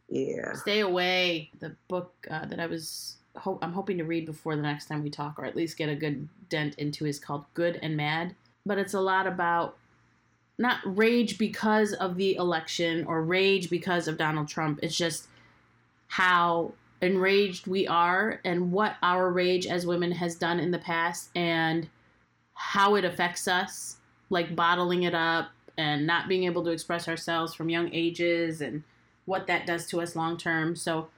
[0.09, 0.55] Yeah.
[0.55, 1.51] Stay away.
[1.61, 3.17] The book uh, that I was.
[3.35, 5.95] I'm hoping to read before the next time we talk, or at least get a
[5.95, 8.35] good dent into, is called Good and Mad.
[8.66, 9.76] But it's a lot about
[10.59, 14.80] not rage because of the election or rage because of Donald Trump.
[14.83, 15.26] It's just
[16.09, 21.30] how enraged we are and what our rage as women has done in the past
[21.35, 21.89] and
[22.55, 23.97] how it affects us,
[24.30, 28.85] like bottling it up and not being able to express ourselves from young ages and
[29.24, 30.76] what that does to us long term.
[30.76, 31.09] So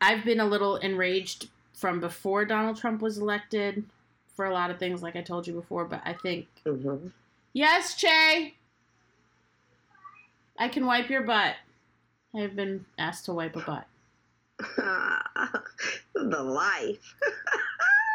[0.00, 1.48] I've been a little enraged
[1.78, 3.84] from before Donald Trump was elected
[4.34, 7.08] for a lot of things, like I told you before, but I think hmm
[7.52, 8.54] Yes, Che.
[10.58, 11.54] I can wipe your butt.
[12.34, 13.86] I've been asked to wipe a butt.
[16.14, 17.14] the life.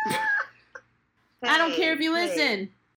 [1.44, 2.70] I don't care if you listen.